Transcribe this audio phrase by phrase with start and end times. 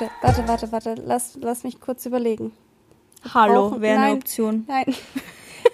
[0.00, 0.94] warte, warte, warte, warte.
[1.04, 2.52] Lass, lass mich kurz überlegen.
[3.34, 4.14] Hallo, brauchen- wäre eine.
[4.14, 4.64] Option.
[4.68, 4.94] Nein.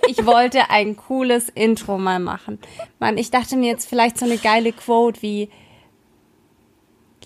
[0.07, 2.59] Ich wollte ein cooles Intro mal machen.
[2.99, 5.51] Mann, ich dachte mir jetzt vielleicht so eine geile Quote wie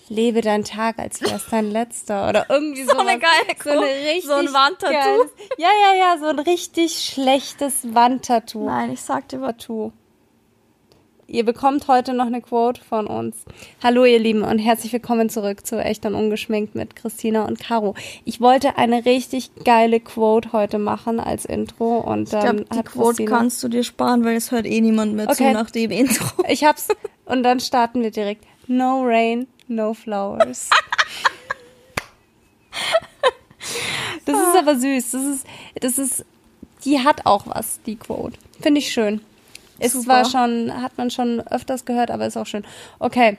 [0.09, 2.91] Lebe deinen Tag, als wäre es dein letzter oder irgendwie so.
[2.91, 3.87] So eine geile so eine Quote.
[3.87, 4.91] richtig So ein Wandtattoo.
[4.93, 8.65] geiles- Ja, ja, ja, so ein richtig schlechtes Wandtattoo.
[8.65, 9.55] Nein, ich sagte was.
[9.57, 9.91] Tattoo.
[11.27, 13.45] Ihr bekommt heute noch eine Quote von uns.
[13.81, 17.95] Hallo ihr Lieben und herzlich willkommen zurück zu Echt und Ungeschminkt mit Christina und Caro.
[18.25, 22.77] Ich wollte eine richtig geile Quote heute machen als Intro und Ich dann glaube, die
[22.77, 23.37] hat Quote Christina...
[23.37, 25.53] kannst du dir sparen, weil es hört eh niemand mehr zu Okay.
[25.53, 26.25] nach dem Intro.
[26.49, 26.89] Ich hab's
[27.25, 28.45] und dann starten wir direkt.
[28.67, 30.69] No rain, no flowers.
[34.25, 35.11] Das ist aber süß.
[35.11, 35.45] Das ist,
[35.79, 36.25] das ist,
[36.85, 38.37] die hat auch was, die Quote.
[38.61, 39.21] Finde ich schön.
[39.79, 40.23] Ist Super.
[40.23, 42.63] zwar schon, hat man schon öfters gehört, aber ist auch schön.
[42.99, 43.37] Okay.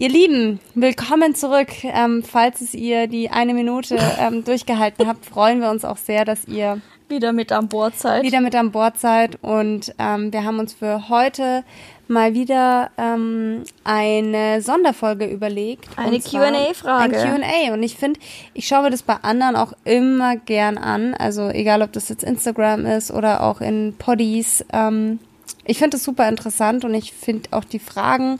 [0.00, 1.70] Ihr Lieben, willkommen zurück.
[1.82, 6.24] Ähm, falls es ihr die eine Minute ähm, durchgehalten habt, freuen wir uns auch sehr,
[6.24, 8.22] dass ihr Wieder mit an Bord seid.
[8.22, 9.42] wieder mit an Bord seid.
[9.42, 11.64] Und ähm, wir haben uns für heute
[12.06, 15.88] mal wieder ähm, eine Sonderfolge überlegt.
[15.96, 17.18] Eine Q&A-Frage.
[17.18, 17.72] Ein Q&A.
[17.72, 18.20] Und ich finde,
[18.54, 21.14] ich schaue mir das bei anderen auch immer gern an.
[21.14, 24.64] Also egal, ob das jetzt Instagram ist oder auch in Poddies.
[24.72, 25.18] Ähm,
[25.64, 28.38] ich finde das super interessant und ich finde auch die Fragen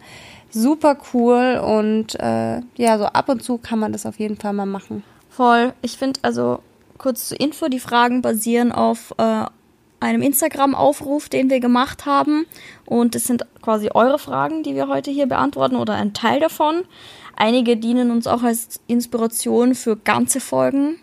[0.50, 1.60] super cool.
[1.64, 5.02] Und äh, ja, so ab und zu kann man das auf jeden Fall mal machen.
[5.30, 5.72] Voll.
[5.82, 6.60] Ich finde, also
[6.96, 9.44] kurz zur Info, die Fragen basieren auf äh,
[10.00, 12.46] einem Instagram-Aufruf, den wir gemacht haben.
[12.86, 16.82] Und es sind quasi eure Fragen, die wir heute hier beantworten oder ein Teil davon.
[17.36, 20.96] Einige dienen uns auch als Inspiration für ganze Folgen.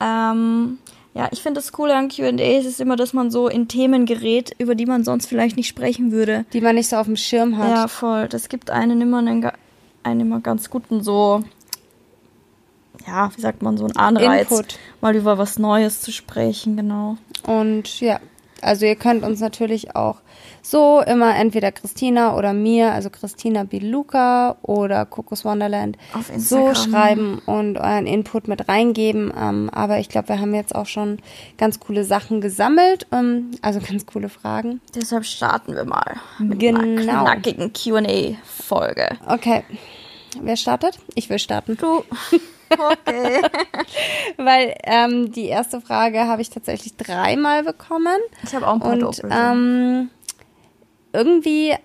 [0.00, 0.78] Ähm,
[1.18, 4.54] ja, ich finde das Coole an Q&A ist immer, dass man so in Themen gerät,
[4.58, 6.44] über die man sonst vielleicht nicht sprechen würde.
[6.52, 7.70] Die man nicht so auf dem Schirm hat.
[7.70, 8.28] Ja, voll.
[8.28, 9.50] Das gibt einen immer einen,
[10.04, 11.42] einen immer ganz guten so,
[13.04, 14.78] ja, wie sagt man, so einen Anreiz, Input.
[15.00, 17.16] mal über was Neues zu sprechen, genau.
[17.44, 18.20] Und ja,
[18.62, 20.20] also ihr könnt uns natürlich auch
[20.62, 27.40] so immer entweder Christina oder mir, also Christina Biluca oder Kokos Wonderland, Auf so schreiben
[27.46, 29.32] und euren Input mit reingeben.
[29.38, 31.18] Ähm, aber ich glaube, wir haben jetzt auch schon
[31.56, 34.80] ganz coole Sachen gesammelt, ähm, also ganz coole Fragen.
[34.94, 36.80] Deshalb starten wir mal mit Genau.
[36.80, 39.08] einer knackigen Q&A-Folge.
[39.26, 39.64] Okay,
[40.42, 40.98] wer startet?
[41.14, 41.76] Ich will starten.
[41.76, 42.04] Du.
[42.70, 43.42] Okay.
[44.36, 48.18] Weil ähm, die erste Frage habe ich tatsächlich dreimal bekommen.
[48.44, 50.10] Ich habe auch ein paar Und ähm,
[51.12, 51.76] irgendwie äh,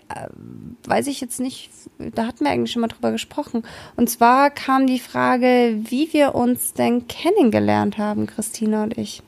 [0.86, 3.64] weiß ich jetzt nicht, da hatten wir eigentlich schon mal drüber gesprochen.
[3.96, 9.24] Und zwar kam die Frage, wie wir uns denn kennengelernt haben, Christina und ich.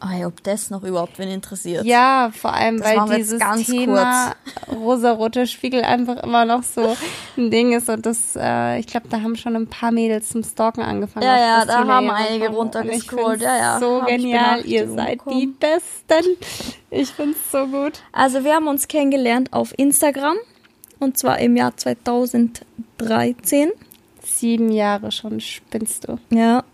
[0.00, 1.84] Ei, ob das noch überhaupt wen interessiert.
[1.86, 4.34] Ja, vor allem, Das weil dieses ganz Thema
[4.70, 6.96] rosarote Spiegel einfach immer noch so
[7.36, 7.88] ein Ding ist.
[7.88, 11.24] Und das, äh, ich glaube, da haben schon ein paar Mädels zum Stalken angefangen.
[11.24, 13.40] Ja, ja, da Christina haben einige runtergescrollt.
[13.40, 16.36] Ja, ja, So genial, ihr seid die Besten.
[16.90, 18.02] Ich find's so gut.
[18.12, 20.36] Also wir haben uns kennengelernt auf Instagram
[20.98, 23.70] und zwar im Jahr 2013.
[24.22, 26.18] Sieben Jahre schon spinnst du.
[26.30, 26.64] Ja.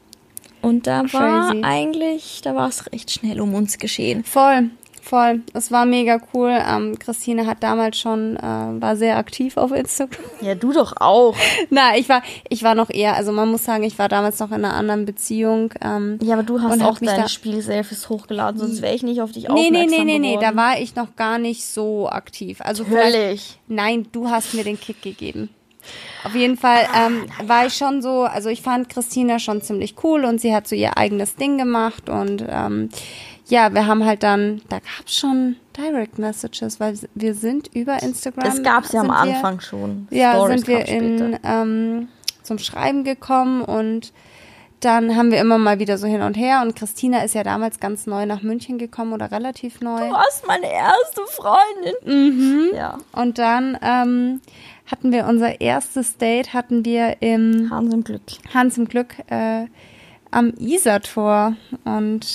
[0.62, 1.62] Und da war Crazy.
[1.64, 4.22] eigentlich, da war es recht schnell um uns geschehen.
[4.24, 4.70] Voll,
[5.02, 5.42] voll.
[5.52, 6.56] Es war mega cool.
[6.64, 10.20] Ähm, Christine hat damals schon, äh, war sehr aktiv auf Instagram.
[10.40, 11.34] Ja, du doch auch.
[11.70, 14.50] Na, ich war, ich war noch eher, also man muss sagen, ich war damals noch
[14.50, 15.74] in einer anderen Beziehung.
[15.82, 19.48] Ähm, Ja, aber du hast auch deine Spielselfies hochgeladen, sonst wäre ich nicht auf dich
[19.48, 22.60] Nee, nee, aufmerksam nee, nee, nee, da war ich noch gar nicht so aktiv.
[22.60, 23.58] Also Völlig.
[23.66, 25.50] nein, du hast mir den Kick gegeben.
[26.24, 30.24] Auf jeden Fall ähm, war ich schon so, also ich fand Christina schon ziemlich cool
[30.24, 32.88] und sie hat so ihr eigenes Ding gemacht und ähm,
[33.46, 38.44] ja, wir haben halt dann, da gab's schon Direct Messages, weil wir sind über Instagram.
[38.44, 40.06] Das gab's ja am wir- Anfang schon.
[40.10, 42.08] ja, Stories sind wir in, ähm,
[42.42, 44.12] zum Schreiben gekommen und
[44.84, 47.80] dann haben wir immer mal wieder so hin und her und Christina ist ja damals
[47.80, 49.98] ganz neu nach München gekommen oder relativ neu.
[50.08, 51.94] Du warst meine erste Freundin.
[52.04, 52.74] Mhm.
[52.74, 52.98] Ja.
[53.12, 54.40] Und dann ähm,
[54.90, 58.22] hatten wir unser erstes Date hatten wir im Hans im Glück.
[58.52, 59.66] Hans im Glück äh,
[60.30, 61.54] am Isar-Tor
[61.84, 62.26] und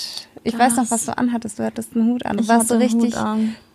[0.43, 1.59] ich weiß noch, Das- was du anhattest.
[1.59, 2.37] Du hattest einen Hut an.
[2.37, 3.13] Du Ich warst so richtig.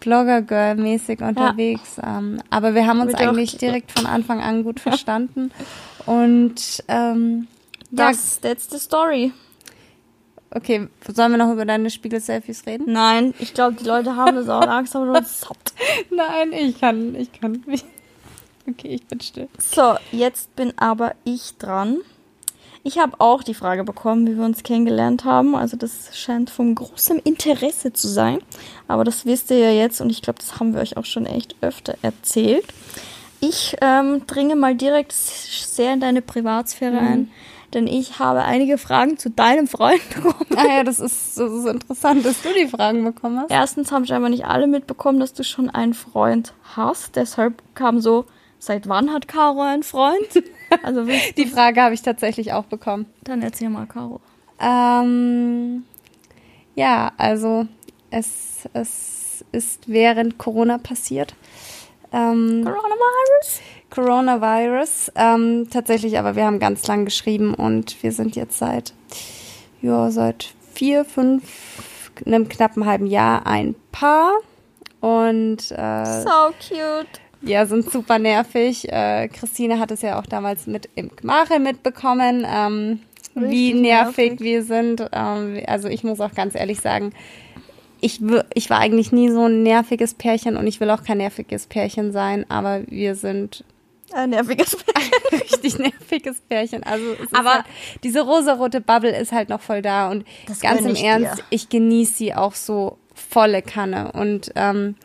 [0.00, 1.96] Blogger-Girl-mäßig unterwegs.
[2.02, 5.50] Ähm, aber wir haben uns auch eigentlich direkt von Anfang an gut verstanden.
[6.06, 7.46] Und ähm,
[7.92, 9.32] ja, Das, that's the story.
[10.54, 12.92] okay, sollen wir noch über deine Spiegel-Selfies reden?
[12.92, 15.72] Nein, ich glaube, die Leute haben das auch langsam nur satt.
[16.10, 17.62] Nein, ich kann, ich kann.
[18.68, 19.48] Okay, ich bin still.
[19.58, 21.98] So, jetzt bin aber ich dran.
[22.84, 25.54] Ich habe auch die Frage bekommen, wie wir uns kennengelernt haben.
[25.54, 28.38] Also das scheint von großem Interesse zu sein.
[28.88, 31.24] Aber das wisst ihr ja jetzt und ich glaube, das haben wir euch auch schon
[31.26, 32.64] echt öfter erzählt.
[33.40, 37.30] Ich ähm, dringe mal direkt sehr in deine Privatsphäre ein.
[37.74, 40.46] Denn ich habe einige Fragen zu deinem Freund bekommen.
[40.56, 43.50] Ah ja, das ist, das ist interessant, dass du die Fragen bekommen hast.
[43.50, 47.16] Erstens haben scheinbar nicht alle mitbekommen, dass du schon einen Freund hast.
[47.16, 48.26] Deshalb kam so,
[48.58, 50.28] seit wann hat Caro einen Freund?
[50.82, 51.04] Also
[51.36, 53.04] die Frage habe ich tatsächlich auch bekommen.
[53.24, 54.22] Dann erzähl mal, Caro.
[54.58, 55.84] Ähm,
[56.74, 57.66] ja, also
[58.10, 61.34] es, es ist während Corona passiert.
[62.12, 63.60] Ähm, Coronavirus?
[63.90, 65.12] Coronavirus.
[65.16, 68.92] Ähm, tatsächlich, aber wir haben ganz lang geschrieben und wir sind jetzt seit,
[69.80, 71.42] ja, seit vier, fünf,
[72.24, 74.32] einem knappen halben Jahr ein Paar.
[75.00, 77.20] Und äh, so cute.
[77.42, 78.90] Ja, sind super nervig.
[78.92, 83.00] Äh, Christine hat es ja auch damals mit im Gmachel mitbekommen, ähm,
[83.34, 85.04] wie nervig, nervig, wir sind.
[85.12, 87.12] Ähm, also ich muss auch ganz ehrlich sagen,
[88.02, 88.20] ich,
[88.52, 92.12] ich war eigentlich nie so ein nerviges Pärchen und ich will auch kein nerviges Pärchen
[92.12, 93.64] sein, aber wir sind
[94.12, 95.40] ein nerviges Pärchen.
[95.40, 96.82] richtig nerviges Pärchen.
[96.82, 97.64] Also aber halt,
[98.02, 100.26] diese rosarote Bubble ist halt noch voll da und
[100.60, 101.44] ganz im Ernst, dir.
[101.50, 104.96] ich genieße sie auch so volle Kanne und ähm,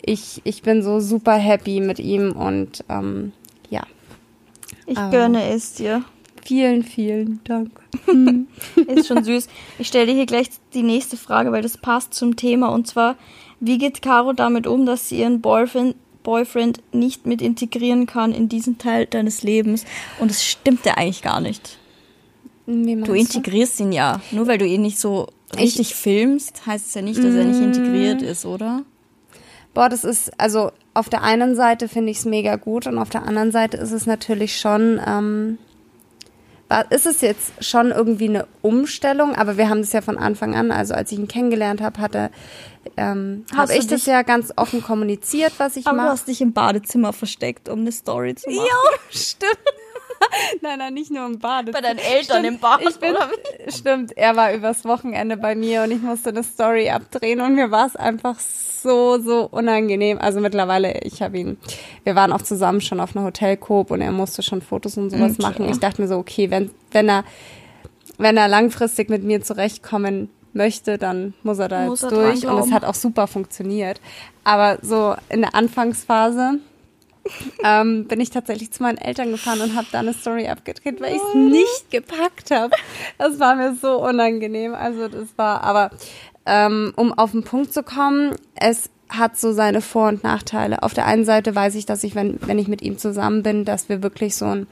[0.00, 3.32] ich, ich bin so super happy mit ihm und ähm,
[3.70, 3.82] ja.
[4.86, 6.04] Ich gönne es dir.
[6.44, 7.72] Vielen, vielen Dank.
[8.86, 9.48] Ist schon süß.
[9.78, 12.68] Ich stelle dir hier gleich die nächste Frage, weil das passt zum Thema.
[12.68, 13.16] Und zwar,
[13.60, 18.48] wie geht Caro damit um, dass sie ihren Boyfriend, Boyfriend nicht mit integrieren kann in
[18.48, 19.84] diesen Teil deines Lebens?
[20.18, 21.78] Und es stimmt ja eigentlich gar nicht.
[22.66, 23.84] Du integrierst du?
[23.84, 24.20] ihn ja.
[24.32, 27.44] Nur weil du ihn nicht so richtig ich, filmst, heißt es ja nicht, dass er
[27.44, 28.82] nicht integriert ist, oder?
[29.72, 33.10] Boah, das ist, also auf der einen Seite finde ich es mega gut und auf
[33.10, 35.58] der anderen Seite ist es natürlich schon, ähm,
[36.90, 40.72] ist es jetzt schon irgendwie eine Umstellung, aber wir haben das ja von Anfang an,
[40.72, 42.30] also als ich ihn kennengelernt habe, hatte
[42.96, 45.94] ähm, habe ich das ja ganz offen kommuniziert, was ich mache.
[45.94, 48.66] Aber du hast dich im Badezimmer versteckt, um eine Story zu machen.
[48.66, 49.58] Ja, stimmt.
[50.62, 51.72] nein, nein, nicht nur im Bad.
[51.72, 53.14] Bei deinen Eltern stimmt, im Bad, ich bin?
[53.68, 57.70] Stimmt, er war übers Wochenende bei mir und ich musste eine Story abdrehen und mir
[57.70, 60.18] war es einfach so, so unangenehm.
[60.18, 61.58] Also mittlerweile, ich habe ihn,
[62.04, 65.32] wir waren auch zusammen schon auf einer Hotelcoop und er musste schon Fotos und sowas
[65.32, 65.42] okay.
[65.42, 65.68] machen.
[65.68, 67.24] Ich dachte mir so, okay, wenn, wenn er,
[68.18, 72.46] wenn er langfristig mit mir zurechtkommen möchte, dann muss er da muss jetzt er durch.
[72.46, 74.00] Und es hat auch super funktioniert.
[74.44, 76.60] Aber so in der Anfangsphase
[77.64, 81.14] ähm, bin ich tatsächlich zu meinen Eltern gefahren und habe da eine Story abgedreht, weil
[81.14, 82.74] ich es nicht gepackt habe.
[83.18, 84.74] Das war mir so unangenehm.
[84.74, 85.90] Also das war, aber
[86.44, 90.82] ähm, um auf den Punkt zu kommen, es hat so seine Vor- und Nachteile.
[90.82, 93.64] Auf der einen Seite weiß ich, dass ich, wenn, wenn ich mit ihm zusammen bin,
[93.64, 94.66] dass wir wirklich so ein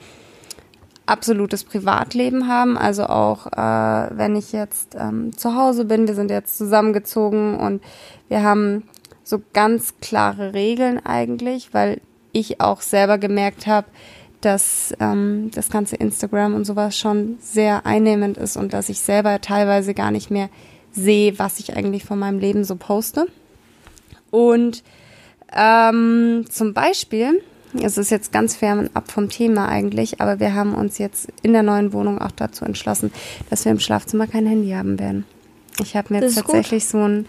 [1.07, 2.77] absolutes Privatleben haben.
[2.77, 7.83] Also auch äh, wenn ich jetzt ähm, zu Hause bin, wir sind jetzt zusammengezogen und
[8.29, 8.85] wir haben
[9.23, 12.01] so ganz klare Regeln eigentlich, weil
[12.35, 13.87] ich auch selber gemerkt habe,
[14.43, 19.41] dass ähm, das ganze Instagram und sowas schon sehr einnehmend ist und dass ich selber
[19.41, 20.51] teilweise gar nicht mehr
[20.93, 23.27] sehe, was ich eigentlich von meinem Leben so poste.
[24.31, 24.83] Und
[25.57, 27.43] ähm, zum Beispiel,
[27.81, 31.63] es ist jetzt ganz fernab vom Thema eigentlich, aber wir haben uns jetzt in der
[31.63, 33.13] neuen Wohnung auch dazu entschlossen,
[33.51, 35.25] dass wir im Schlafzimmer kein Handy haben werden.
[35.81, 36.91] Ich habe mir jetzt tatsächlich gut.
[36.91, 37.27] so ein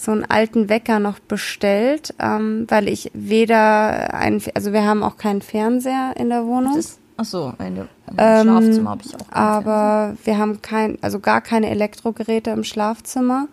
[0.00, 5.18] so einen alten Wecker noch bestellt, ähm, weil ich weder ein, also wir haben auch
[5.18, 6.74] keinen Fernseher in der Wohnung.
[6.74, 9.26] Das, ach so, in der, im ähm, Schlafzimmer habe ich auch.
[9.30, 10.26] Aber Fernseher.
[10.26, 13.48] wir haben kein, also gar keine Elektrogeräte im Schlafzimmer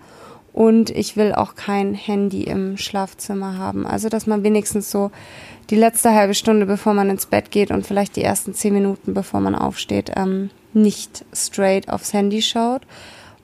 [0.54, 3.86] und ich will auch kein Handy im Schlafzimmer haben.
[3.86, 5.12] Also dass man wenigstens so
[5.70, 9.14] die letzte halbe Stunde, bevor man ins Bett geht und vielleicht die ersten zehn Minuten,
[9.14, 12.84] bevor man aufsteht, ähm, nicht straight aufs Handy schaut.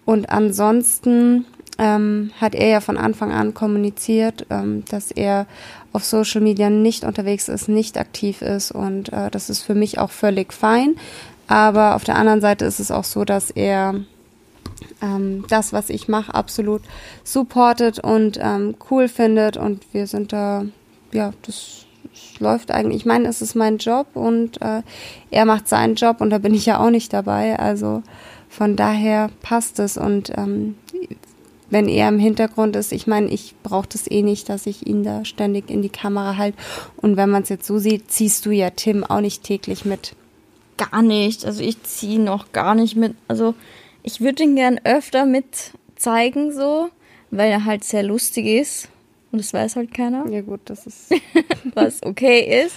[0.06, 1.46] Und ansonsten
[1.78, 5.48] ähm, hat er ja von Anfang an kommuniziert, ähm, dass er
[5.92, 10.00] auf Social Media nicht unterwegs ist, nicht aktiv ist und äh, das ist für mich
[10.00, 10.96] auch völlig fein.
[11.48, 13.96] Aber auf der anderen Seite ist es auch so, dass er
[15.02, 16.82] ähm, das, was ich mache, absolut
[17.24, 20.66] supportet und ähm, cool findet und wir sind da,
[21.12, 21.84] ja, das,
[22.40, 23.02] läuft eigentlich.
[23.02, 24.82] Ich meine, es ist mein Job und äh,
[25.32, 27.58] er macht seinen Job und da bin ich ja auch nicht dabei.
[27.58, 28.04] Also
[28.50, 30.76] von daher passt es und ähm,
[31.74, 32.92] wenn er im Hintergrund ist.
[32.94, 36.38] Ich meine, ich brauche das eh nicht, dass ich ihn da ständig in die Kamera
[36.38, 36.58] halte.
[36.98, 40.16] Und wenn man es jetzt so sieht, ziehst du ja Tim auch nicht täglich mit.
[40.78, 41.46] Gar nicht.
[41.46, 43.16] Also ich ziehe noch gar nicht mit.
[43.28, 43.56] Also
[44.04, 46.90] ich würde ihn gern öfter mit zeigen, so,
[47.32, 48.90] weil er halt sehr lustig ist.
[49.32, 50.30] Und das weiß halt keiner.
[50.30, 51.12] Ja gut, das ist.
[51.74, 52.76] was okay ist.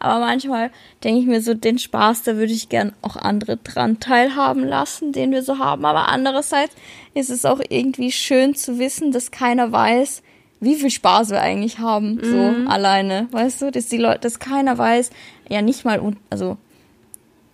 [0.00, 0.70] Aber manchmal
[1.04, 5.12] denke ich mir so, den Spaß, da würde ich gern auch andere dran teilhaben lassen,
[5.12, 5.84] den wir so haben.
[5.84, 6.74] Aber andererseits
[7.14, 10.22] ist es auch irgendwie schön zu wissen, dass keiner weiß,
[10.60, 12.68] wie viel Spaß wir eigentlich haben, so mhm.
[12.68, 13.28] alleine.
[13.30, 15.10] Weißt du, dass die Leute, dass keiner weiß,
[15.48, 16.56] ja nicht mal, also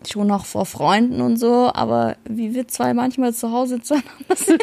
[0.08, 4.62] schon auch vor Freunden und so, aber wie wir zwei manchmal zu Hause zueinander sind,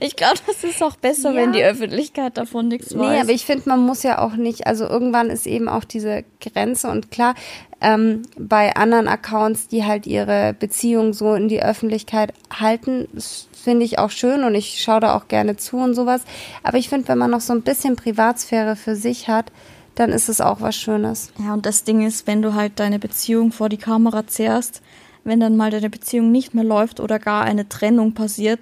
[0.00, 1.36] ich glaube, das ist auch besser, Ja.
[1.36, 3.10] wenn die Öffentlichkeit davon nichts weiß.
[3.10, 6.24] Nee, aber ich finde, man muss ja auch nicht, also irgendwann ist eben auch diese
[6.40, 7.34] Grenze und klar,
[7.80, 13.06] ähm, bei anderen Accounts, die halt ihre Beziehung so in die Öffentlichkeit halten,
[13.52, 16.22] finde ich auch schön und ich schaue da auch gerne zu und sowas.
[16.64, 19.52] Aber ich finde, wenn man noch so ein bisschen Privatsphäre für sich hat,
[19.98, 21.32] dann ist es auch was Schönes.
[21.38, 24.80] Ja, und das Ding ist, wenn du halt deine Beziehung vor die Kamera zehrst,
[25.24, 28.60] wenn dann mal deine Beziehung nicht mehr läuft oder gar eine Trennung passiert,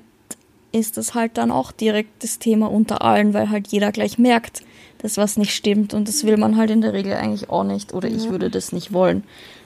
[0.73, 4.63] ist das halt dann auch direkt das Thema unter allen, weil halt jeder gleich merkt,
[4.99, 7.93] dass was nicht stimmt und das will man halt in der Regel eigentlich auch nicht
[7.93, 9.23] oder ich würde das nicht wollen,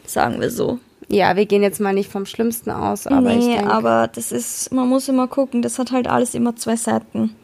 [0.07, 0.81] sagen wir so.
[1.09, 4.33] Ja, wir gehen jetzt mal nicht vom Schlimmsten aus, aber ich nee, denke, aber das
[4.33, 7.35] ist, man muss immer gucken, das hat halt alles immer zwei Seiten.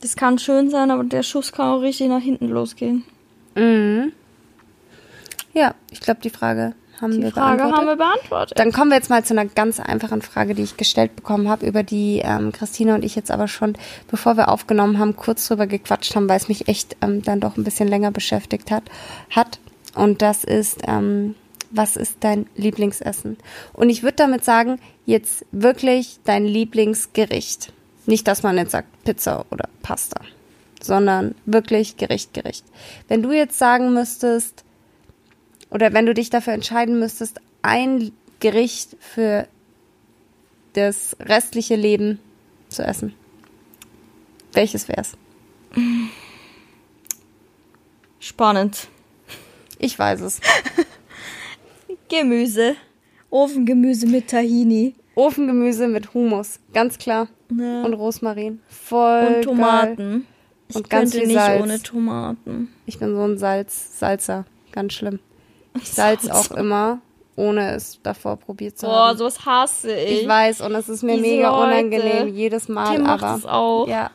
[0.00, 3.04] Das kann schön sein, aber der Schuss kann auch richtig nach hinten losgehen.
[3.54, 4.12] Mhm.
[5.52, 7.78] ja, ich glaube, die Frage haben Die wir Frage beantwortet.
[7.78, 8.58] haben wir beantwortet.
[8.58, 11.66] Dann kommen wir jetzt mal zu einer ganz einfachen Frage, die ich gestellt bekommen habe,
[11.66, 13.76] über die ähm, Christina und ich jetzt aber schon,
[14.10, 17.56] bevor wir aufgenommen haben, kurz drüber gequatscht haben, weil es mich echt ähm, dann doch
[17.56, 18.84] ein bisschen länger beschäftigt hat.
[19.30, 19.58] hat.
[19.94, 21.34] Und das ist, ähm,
[21.70, 23.36] was ist dein Lieblingsessen?
[23.72, 27.72] Und ich würde damit sagen, jetzt wirklich dein Lieblingsgericht.
[28.06, 30.20] Nicht, dass man jetzt sagt Pizza oder Pasta,
[30.84, 32.64] sondern wirklich Gericht, Gericht.
[33.08, 34.64] Wenn du jetzt sagen müsstest,
[35.70, 39.48] oder wenn du dich dafür entscheiden müsstest, ein Gericht für
[40.74, 42.18] das restliche Leben
[42.68, 43.14] zu essen,
[44.52, 45.16] welches wär's?
[48.20, 48.88] Spannend.
[49.78, 50.40] Ich weiß es.
[52.08, 52.76] Gemüse.
[53.30, 54.94] Ofengemüse mit Tahini.
[55.14, 57.28] Ofengemüse mit Hummus, ganz klar.
[57.56, 57.84] Ja.
[57.84, 58.60] Und Rosmarin.
[58.68, 60.22] Voll Und Geil.
[60.68, 61.62] Ich Und ganz könnte viel nicht Salz.
[61.62, 62.72] ohne Tomaten.
[62.86, 65.18] Ich bin so ein Salz, Salzer, ganz schlimm.
[65.76, 66.98] Ich salz auch immer,
[67.36, 69.18] ohne es davor probiert zu Boah, haben.
[69.18, 70.22] sowas hasse ich.
[70.22, 71.66] Ich weiß und es ist mir Diese mega Leute.
[71.66, 73.88] unangenehm jedes Mal, Tim aber es auch.
[73.88, 74.10] ja,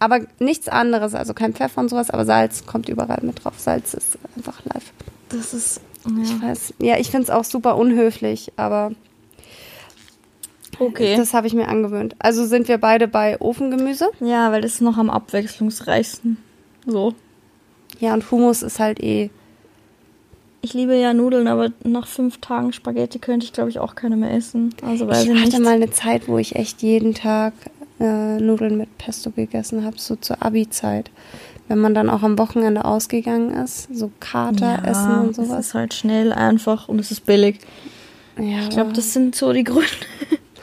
[0.00, 3.54] aber nichts anderes, also kein Pfeffer und sowas, aber Salz kommt überall mit drauf.
[3.58, 4.92] Salz ist einfach live.
[5.28, 5.80] Das ist.
[6.22, 6.42] Ich Ja.
[6.48, 8.92] weiß, ja, ich finde es auch super unhöflich, aber
[10.78, 11.16] Okay.
[11.16, 12.16] das habe ich mir angewöhnt.
[12.18, 14.10] Also sind wir beide bei Ofengemüse.
[14.20, 16.36] ja, weil das ist noch am abwechslungsreichsten.
[16.86, 17.14] So.
[18.00, 19.30] Ja, und Hummus ist halt eh.
[20.62, 24.16] Ich liebe ja Nudeln, aber nach fünf Tagen Spaghetti könnte ich, glaube ich, auch keine
[24.16, 24.74] mehr essen.
[24.82, 25.60] Also weiß ich ich, hatte nicht.
[25.60, 27.52] mal eine Zeit, wo ich echt jeden Tag
[28.00, 31.10] äh, Nudeln mit Pesto gegessen habe, so zur Abi-Zeit.
[31.68, 35.66] Wenn man dann auch am Wochenende ausgegangen ist, so Kater ja, essen und Es sowas.
[35.66, 37.58] ist halt schnell, einfach und es ist billig.
[38.38, 39.88] Ja, Ich glaube, das sind so die Gründe.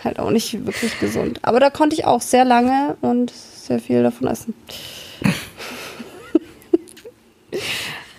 [0.03, 1.39] Halt auch nicht wirklich gesund.
[1.43, 4.53] Aber da konnte ich auch sehr lange und sehr viel davon essen.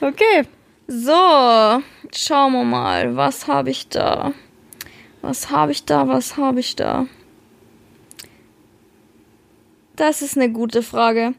[0.01, 0.45] okay.
[0.89, 1.83] So,
[2.15, 3.17] schauen wir mal.
[3.17, 4.33] Was habe ich da?
[5.23, 6.09] Was habe ich da?
[6.09, 7.07] Was habe ich da?
[9.97, 11.35] Das ist eine gute Frage.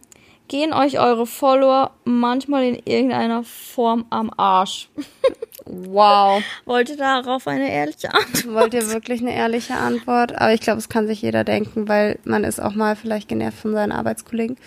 [0.54, 4.88] Gehen euch eure Follower manchmal in irgendeiner Form am Arsch?
[5.66, 6.44] Wow.
[6.66, 8.54] Wollt ihr darauf eine ehrliche Antwort?
[8.54, 10.36] Wollt ihr wirklich eine ehrliche Antwort?
[10.36, 13.60] Aber ich glaube, es kann sich jeder denken, weil man ist auch mal vielleicht genervt
[13.60, 14.58] von seinen Arbeitskollegen.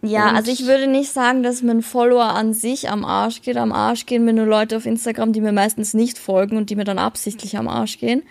[0.00, 3.42] Ja, Und- also ich würde nicht sagen, dass mir ein Follower an sich am Arsch
[3.42, 3.58] geht.
[3.58, 6.76] Am Arsch gehen mir nur Leute auf Instagram, die mir meistens nicht folgen und die
[6.76, 8.22] mir dann absichtlich am Arsch gehen.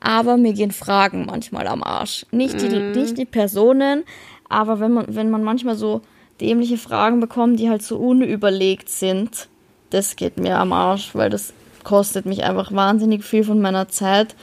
[0.00, 2.24] Aber mir gehen Fragen manchmal am Arsch.
[2.30, 4.04] Nicht die, nicht die Personen,
[4.48, 6.00] aber wenn man, wenn man manchmal so
[6.42, 9.48] dämliche Fragen bekommt, die halt so unüberlegt sind,
[9.90, 11.52] das geht mir am Arsch, weil das
[11.84, 14.34] kostet mich einfach wahnsinnig viel von meiner Zeit.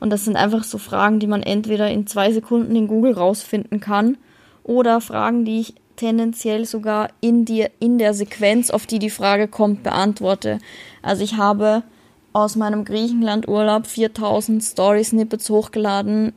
[0.00, 3.80] Und das sind einfach so Fragen, die man entweder in zwei Sekunden in Google rausfinden
[3.80, 4.16] kann
[4.62, 9.48] oder Fragen, die ich tendenziell sogar in, die, in der Sequenz, auf die die Frage
[9.48, 10.58] kommt, beantworte.
[11.02, 11.82] Also ich habe
[12.32, 16.34] aus meinem Griechenland-Urlaub 4000 Story-Snippets hochgeladen,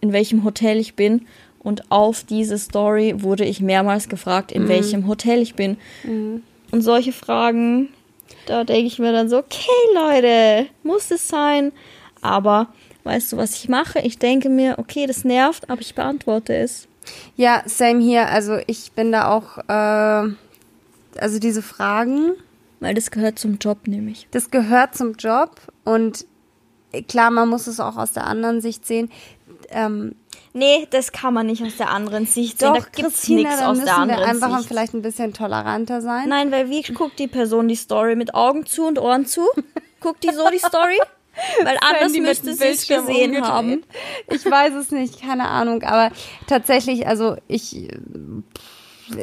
[0.00, 1.26] in welchem Hotel ich bin.
[1.62, 5.76] Und auf diese Story wurde ich mehrmals gefragt, in welchem Hotel ich bin.
[6.04, 7.88] Und solche Fragen,
[8.46, 11.70] da denke ich mir dann so, okay Leute, muss es sein.
[12.20, 12.68] Aber
[13.04, 14.00] weißt du, was ich mache?
[14.00, 16.88] Ich denke mir, okay, das nervt, aber ich beantworte es.
[17.36, 18.28] Ja, same hier.
[18.28, 20.34] Also ich bin da auch, äh,
[21.20, 22.32] also diese Fragen,
[22.80, 24.26] Weil das gehört zum Job, nämlich.
[24.32, 26.26] das gehört zum Job und
[27.08, 29.10] klar, man muss es auch aus der anderen Sicht sehen.
[29.70, 30.14] Ähm,
[30.54, 32.74] Nee, das kann man nicht aus der anderen Sicht sehen.
[32.74, 34.68] doch, da gibt's Christina, nichts aus müssen der wir anderen einfach Sicht.
[34.68, 36.28] vielleicht ein bisschen toleranter sein.
[36.28, 39.46] Nein, weil wie guckt die Person die Story mit Augen zu und Ohren zu?
[40.00, 40.98] Guckt die so die Story?
[41.64, 43.44] Weil anders müsste sie es gesehen umgedreht.
[43.44, 43.82] haben.
[44.28, 45.82] Ich weiß es nicht, keine Ahnung.
[45.82, 46.10] Aber
[46.46, 47.88] tatsächlich, also ich,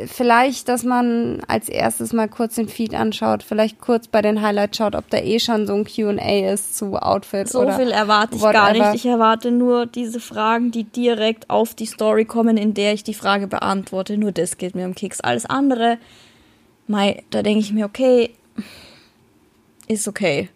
[0.08, 4.78] vielleicht, dass man als erstes mal kurz den Feed anschaut, vielleicht kurz bei den Highlights
[4.78, 8.36] schaut, ob da eh schon so ein Q&A ist zu Outfit So oder viel erwarte
[8.36, 8.54] ich whatever.
[8.54, 8.96] gar nicht.
[8.96, 13.14] Ich erwarte nur diese Fragen, die direkt auf die Story kommen, in der ich die
[13.14, 14.18] Frage beantworte.
[14.18, 15.22] Nur das geht mir am Keks.
[15.22, 15.98] Alles andere,
[16.88, 18.32] mei, da denke ich mir, okay,
[19.88, 20.50] ist okay.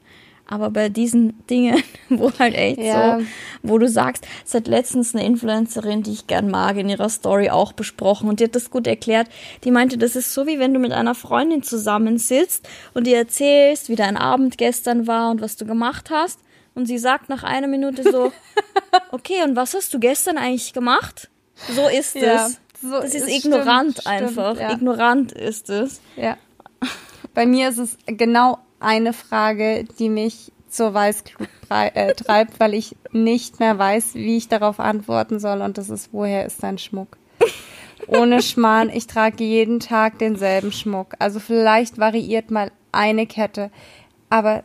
[0.53, 3.19] Aber bei diesen Dingen, wo halt echt Ja.
[3.19, 3.25] so,
[3.63, 7.49] wo du sagst, es hat letztens eine Influencerin, die ich gern mag, in ihrer Story
[7.49, 9.27] auch besprochen und die hat das gut erklärt.
[9.63, 13.89] Die meinte, das ist so wie wenn du mit einer Freundin zusammensitzt und ihr erzählst,
[13.89, 16.39] wie dein Abend gestern war und was du gemacht hast.
[16.75, 18.31] Und sie sagt nach einer Minute so,
[19.11, 21.29] okay, und was hast du gestern eigentlich gemacht?
[21.75, 22.59] So ist Ja, es.
[22.81, 24.59] so- das ist es ignorant stimmt, stimmt, einfach.
[24.59, 24.71] ja.
[24.73, 26.01] Ignorant ist es.
[26.15, 26.37] Ja.
[27.33, 32.95] Bei mir ist es genau eine Frage, die mich zur Weißglut äh, treibt, weil ich
[33.11, 35.61] nicht mehr weiß, wie ich darauf antworten soll.
[35.61, 37.17] Und das ist, woher ist dein Schmuck?
[38.07, 41.13] Ohne Schmarrn, ich trage jeden Tag denselben Schmuck.
[41.19, 43.71] Also vielleicht variiert mal eine Kette.
[44.29, 44.63] Aber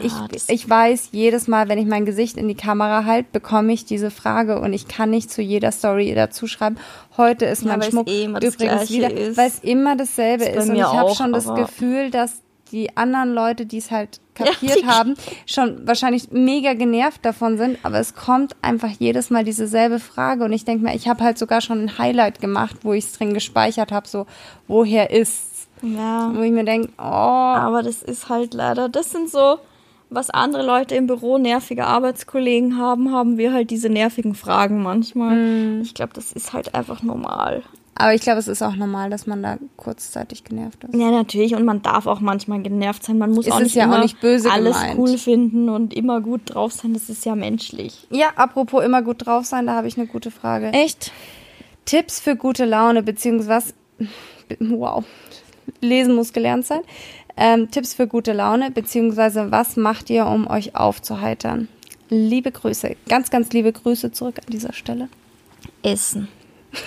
[0.00, 0.12] ich,
[0.48, 4.10] ich weiß, jedes Mal, wenn ich mein Gesicht in die Kamera halte, bekomme ich diese
[4.10, 6.76] Frage und ich kann nicht zu jeder Story dazu schreiben,
[7.16, 9.36] heute ist mein Schmuck eh übrigens wieder, ist.
[9.36, 10.70] weil es immer dasselbe Ist ist.
[10.70, 12.41] Und ich habe schon das Gefühl, dass
[12.72, 15.14] die anderen Leute, die es halt kapiert die- haben,
[15.46, 20.52] schon wahrscheinlich mega genervt davon sind, aber es kommt einfach jedes Mal dieselbe Frage und
[20.52, 23.34] ich denke mir, ich habe halt sogar schon ein Highlight gemacht, wo ich es drin
[23.34, 24.26] gespeichert habe, so
[24.68, 25.68] woher ist's?
[25.82, 26.30] Ja.
[26.34, 29.58] Wo ich mir denke, oh, Aber das ist halt leider, das sind so,
[30.10, 35.36] was andere Leute im Büro nervige Arbeitskollegen haben, haben wir halt diese nervigen Fragen manchmal.
[35.36, 35.80] Hm.
[35.82, 37.62] Ich glaube, das ist halt einfach normal.
[37.94, 40.94] Aber ich glaube, es ist auch normal, dass man da kurzzeitig genervt ist.
[40.94, 41.54] Ja, natürlich.
[41.54, 43.18] Und man darf auch manchmal genervt sein.
[43.18, 44.98] Man muss Es auch nicht ja auch immer nicht böse alles gemeint.
[44.98, 46.94] cool finden und immer gut drauf sein.
[46.94, 48.06] Das ist ja menschlich.
[48.10, 50.68] Ja, apropos immer gut drauf sein, da habe ich eine gute Frage.
[50.72, 51.12] Echt?
[51.84, 53.74] Tipps für gute Laune, beziehungsweise,
[54.60, 55.04] wow,
[55.80, 56.80] lesen muss gelernt sein.
[57.36, 61.68] Ähm, Tipps für gute Laune, beziehungsweise was macht ihr, um euch aufzuheitern?
[62.08, 65.08] Liebe Grüße, ganz, ganz liebe Grüße zurück an dieser Stelle.
[65.82, 66.28] Essen.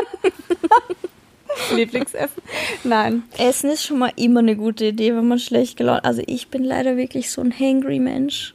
[1.74, 2.42] Lieblingsessen?
[2.84, 3.24] Nein.
[3.38, 6.64] Essen ist schon mal immer eine gute Idee, wenn man schlecht gelaunt Also ich bin
[6.64, 8.54] leider wirklich so ein hangry Mensch.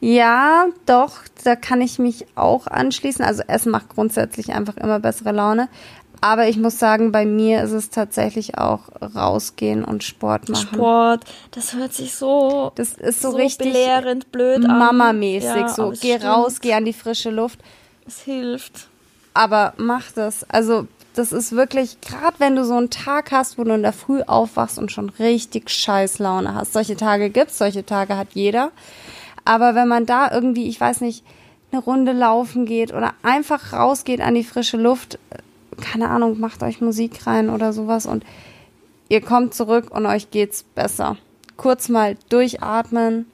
[0.00, 3.24] Ja, doch, da kann ich mich auch anschließen.
[3.24, 5.68] Also Essen macht grundsätzlich einfach immer bessere Laune.
[6.20, 10.74] Aber ich muss sagen, bei mir ist es tatsächlich auch rausgehen und Sport machen.
[10.74, 14.78] Sport, das hört sich so, Das ist so, so richtig belehrend blöd an.
[14.78, 15.48] Mama-mäßig.
[15.48, 16.24] Ja, so, geh stimmt.
[16.24, 17.60] raus, geh an die frische Luft.
[18.06, 18.88] Es hilft.
[19.38, 20.42] Aber mach das.
[20.50, 23.92] Also, das ist wirklich, gerade wenn du so einen Tag hast, wo du in der
[23.92, 26.72] Früh aufwachst und schon richtig scheiß Laune hast.
[26.72, 28.72] Solche Tage gibt's, solche Tage hat jeder.
[29.44, 31.22] Aber wenn man da irgendwie, ich weiß nicht,
[31.70, 35.20] eine Runde laufen geht oder einfach rausgeht an die frische Luft,
[35.80, 38.24] keine Ahnung, macht euch Musik rein oder sowas und
[39.08, 41.16] ihr kommt zurück und euch geht's besser.
[41.56, 43.26] Kurz mal durchatmen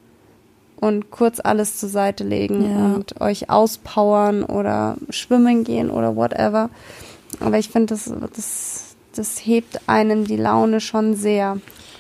[0.85, 2.95] und kurz alles zur Seite legen Ja.
[2.95, 6.69] und euch auspowern oder schwimmen gehen oder whatever.
[7.41, 11.59] Aber ich finde, das, das, das hebt einem die Laune schon sehr.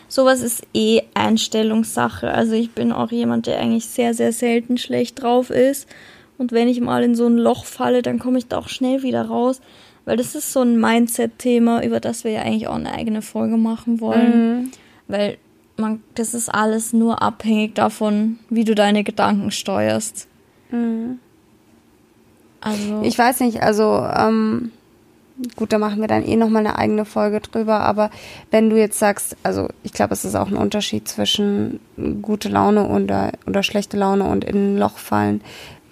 [0.09, 2.31] Sowas ist eh Einstellungssache.
[2.31, 5.89] Also ich bin auch jemand, der eigentlich sehr, sehr selten schlecht drauf ist.
[6.37, 9.03] Und wenn ich mal in so ein Loch falle, dann komme ich da auch schnell
[9.03, 9.61] wieder raus.
[10.05, 13.57] Weil das ist so ein Mindset-Thema, über das wir ja eigentlich auch eine eigene Folge
[13.57, 14.73] machen wollen.
[15.09, 15.39] Weil
[15.77, 20.29] man, das ist alles nur abhängig davon, wie du deine Gedanken steuerst.
[22.61, 24.73] Also Ich weiß nicht, also ähm,
[25.57, 28.11] gut, da machen wir dann eh nochmal eine eigene Folge drüber, aber
[28.51, 31.81] wenn du jetzt sagst, also ich glaube, es ist auch ein Unterschied zwischen
[32.23, 35.43] gute Laune oder, oder schlechte Laune und in ein Loch fallen.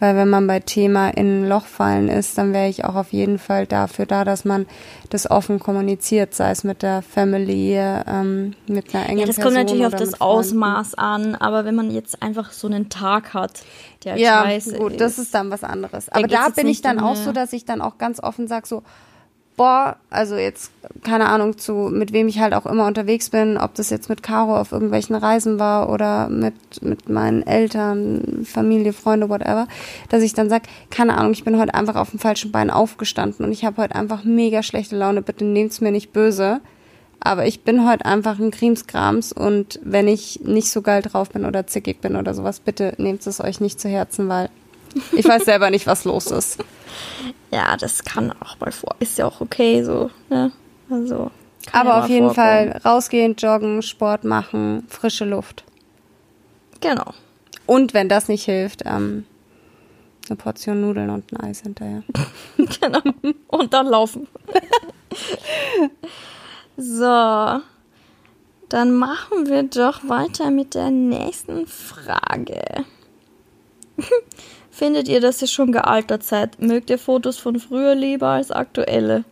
[0.02, 3.12] Weil wenn man bei Thema in ein Loch fallen ist, dann wäre ich auch auf
[3.12, 4.66] jeden Fall dafür da, dass man
[5.10, 9.54] das offen kommuniziert, sei es mit der Family, ähm, mit einer engen Ja, das Person
[9.54, 10.20] kommt natürlich auf das.
[10.20, 13.62] Ausmaß an, aber wenn man jetzt einfach so einen Tag hat,
[14.02, 16.06] der Ja, scheiße gut, das ist dann was anderes.
[16.06, 18.48] Da Aber da bin ich dann um auch so, dass ich dann auch ganz offen
[18.48, 18.82] sage, so,
[19.56, 23.74] boah, also jetzt, keine Ahnung, zu, mit wem ich halt auch immer unterwegs bin, ob
[23.74, 29.28] das jetzt mit Caro auf irgendwelchen Reisen war oder mit, mit meinen Eltern, Familie, Freunde,
[29.28, 29.68] whatever,
[30.08, 33.44] dass ich dann sage, keine Ahnung, ich bin heute einfach auf dem falschen Bein aufgestanden
[33.44, 36.60] und ich habe heute einfach mega schlechte Laune, bitte nehmt's mir nicht böse.
[37.24, 41.44] Aber ich bin heute einfach ein Krimskrams und wenn ich nicht so geil drauf bin
[41.44, 44.50] oder zickig bin oder sowas, bitte nehmt es euch nicht zu Herzen, weil
[45.16, 46.58] ich weiß selber nicht, was los ist.
[47.50, 48.96] Ja, das kann auch mal vor.
[49.00, 50.52] Ist ja auch okay so, ne?
[50.90, 51.30] Also.
[51.72, 52.72] Aber ja auf jeden vorkommen.
[52.72, 55.64] Fall rausgehen, joggen, Sport machen, frische Luft.
[56.80, 57.14] Genau.
[57.66, 59.24] Und wenn das nicht hilft, ähm,
[60.28, 62.02] eine Portion Nudeln und ein Eis hinterher.
[62.56, 63.00] genau.
[63.48, 64.28] Und dann laufen.
[66.76, 67.60] So.
[68.68, 72.62] Dann machen wir doch weiter mit der nächsten Frage.
[74.72, 76.60] Findet ihr, dass ihr schon gealtert seid?
[76.60, 79.24] Mögt ihr Fotos von früher lieber als aktuelle?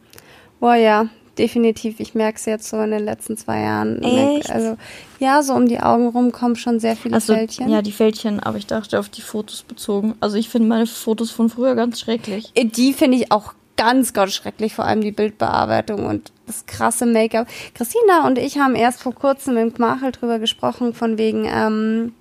[0.61, 1.07] Boah, ja,
[1.39, 1.99] definitiv.
[1.99, 4.03] Ich merke es jetzt so in den letzten zwei Jahren.
[4.03, 4.51] Echt?
[4.51, 4.77] Also,
[5.19, 7.71] ja, so um die Augen rum kommen schon sehr viele Also, Fältchen.
[7.71, 10.15] ja, die Fältchen, aber ich dachte auf die Fotos bezogen.
[10.21, 12.53] Also ich finde meine Fotos von früher ganz schrecklich.
[12.55, 17.47] Die finde ich auch ganz, ganz schrecklich, vor allem die Bildbearbeitung und das krasse Make-up.
[17.75, 22.15] Christina und ich haben erst vor kurzem mit Machel drüber gesprochen, von wegen, ähm,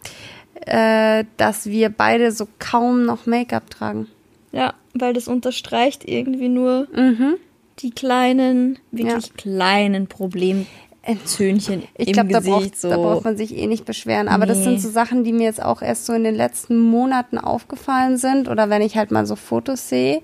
[0.65, 4.07] äh, dass wir beide so kaum noch Make-up tragen.
[4.51, 7.35] Ja, weil das unterstreicht irgendwie nur Mhm.
[7.79, 12.55] die kleinen, wirklich kleinen Problemzöhnchen Ich im glaube, da, Gesicht.
[12.57, 12.89] braucht, so.
[12.89, 14.27] da braucht man sich eh nicht beschweren.
[14.27, 14.63] Aber das Nee.
[14.65, 18.47] sind so Sachen, die mir jetzt auch erst so in den letzten Monaten aufgefallen sind.
[18.49, 20.21] Oder wenn ich halt mal so Fotos sehe,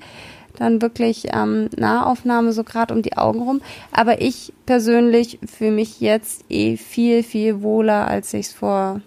[0.58, 3.62] dann wirklich ähm, Nahaufnahme so gerade um die Augen rum.
[3.92, 9.02] Aber ich persönlich fühle mich jetzt eh viel, viel wohler, als ich es vor,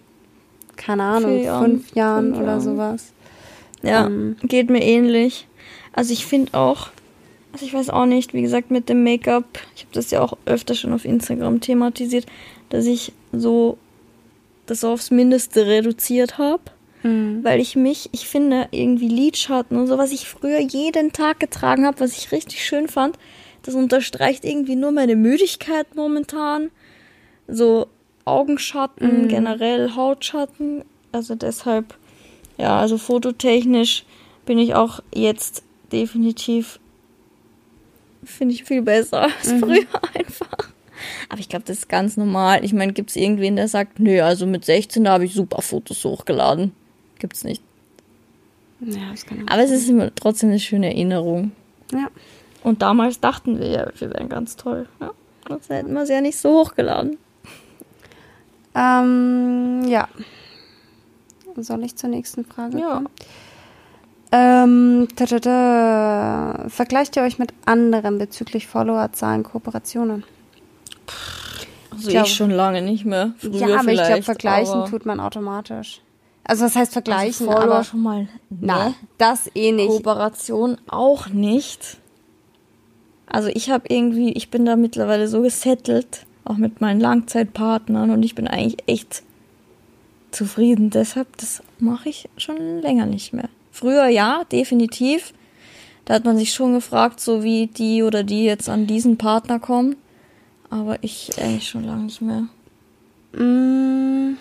[0.78, 2.60] keine Ahnung, Vier Jahren, fünf Jahren fünf oder Jahren.
[2.60, 3.12] sowas.
[3.82, 4.36] Ja, Ähm.
[4.42, 5.46] geht mir ähnlich.
[5.92, 6.88] Also ich finde auch,
[7.52, 9.44] also ich weiß auch nicht, wie gesagt, mit dem Make-up,
[9.76, 12.26] ich habe das ja auch öfter schon auf Instagram thematisiert,
[12.70, 13.76] dass ich so
[14.66, 16.62] das aufs Mindeste reduziert habe.
[17.02, 17.44] Mhm.
[17.44, 21.86] Weil ich mich, ich finde, irgendwie Lidschatten und so, was ich früher jeden Tag getragen
[21.86, 23.16] habe, was ich richtig schön fand,
[23.62, 26.70] das unterstreicht irgendwie nur meine Müdigkeit momentan.
[27.46, 27.86] So
[28.28, 29.28] Augenschatten, Mhm.
[29.28, 30.84] generell Hautschatten.
[31.12, 31.94] Also deshalb,
[32.58, 34.04] ja, also fototechnisch
[34.46, 35.62] bin ich auch jetzt
[35.92, 36.78] definitiv,
[38.24, 39.60] finde ich viel besser als Mhm.
[39.60, 40.70] früher einfach.
[41.28, 42.64] Aber ich glaube, das ist ganz normal.
[42.64, 45.62] Ich meine, gibt es irgendwen, der sagt, nö, also mit 16, da habe ich super
[45.62, 46.72] Fotos hochgeladen.
[47.18, 47.62] Gibt's nicht.
[48.80, 51.52] Ja, das kann Aber es ist immer trotzdem eine schöne Erinnerung.
[51.92, 52.08] ja.
[52.64, 54.88] Und damals dachten wir ja, wir wären ganz toll.
[55.00, 55.12] Ja?
[55.48, 57.16] Sonst hätten wir es ja nicht so hochgeladen.
[58.78, 60.08] Ähm, ja.
[61.56, 62.94] Soll ich zur nächsten Frage Ja.
[62.94, 63.08] kommen?
[64.30, 66.68] Ähm, ta -ta -ta.
[66.68, 70.22] Vergleicht ihr euch mit anderen bezüglich Followerzahlen, Kooperationen?
[71.90, 73.32] Also glaube- ich schon lange nicht mehr.
[73.38, 76.02] Früher ja, aber ich glaube, vergleichen tut man automatisch.
[76.44, 77.46] Also was heißt vergleichen?
[77.48, 78.28] also Follower aber schon mal.
[78.48, 78.94] nein, ne?
[79.18, 79.88] das eh nicht.
[79.88, 81.98] Kooperation auch nicht.
[83.26, 88.22] Also ich habe irgendwie, ich bin da mittlerweile so gesettelt, auch mit meinen Langzeitpartnern und
[88.22, 89.22] ich bin eigentlich echt
[90.30, 90.90] zufrieden.
[90.90, 93.48] Deshalb, das mache ich schon länger nicht mehr.
[93.70, 95.32] Früher ja, definitiv.
[96.04, 99.58] Da hat man sich schon gefragt, so wie die oder die jetzt an diesen Partner
[99.58, 99.96] kommen.
[100.70, 102.46] Aber ich eigentlich schon lange nicht mehr.
[103.32, 104.36] Mm.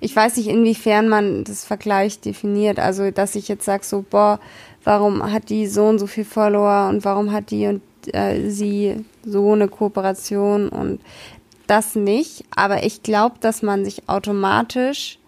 [0.00, 2.78] Ich weiß nicht, inwiefern man das Vergleich definiert.
[2.78, 4.38] Also, dass ich jetzt sage, so, boah,
[4.82, 7.80] warum hat die so und so viel Follower und warum hat die und
[8.12, 11.00] äh, sie so eine Kooperation und
[11.66, 12.44] das nicht.
[12.54, 15.18] Aber ich glaube, dass man sich automatisch,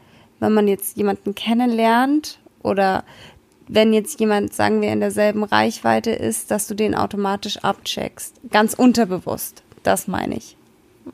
[0.40, 3.04] wenn man jetzt jemanden kennenlernt oder
[3.68, 8.34] wenn jetzt jemand, sagen wir, in derselben Reichweite ist, dass du den automatisch abcheckst.
[8.50, 9.62] Ganz unterbewusst.
[9.82, 10.56] Das meine ich.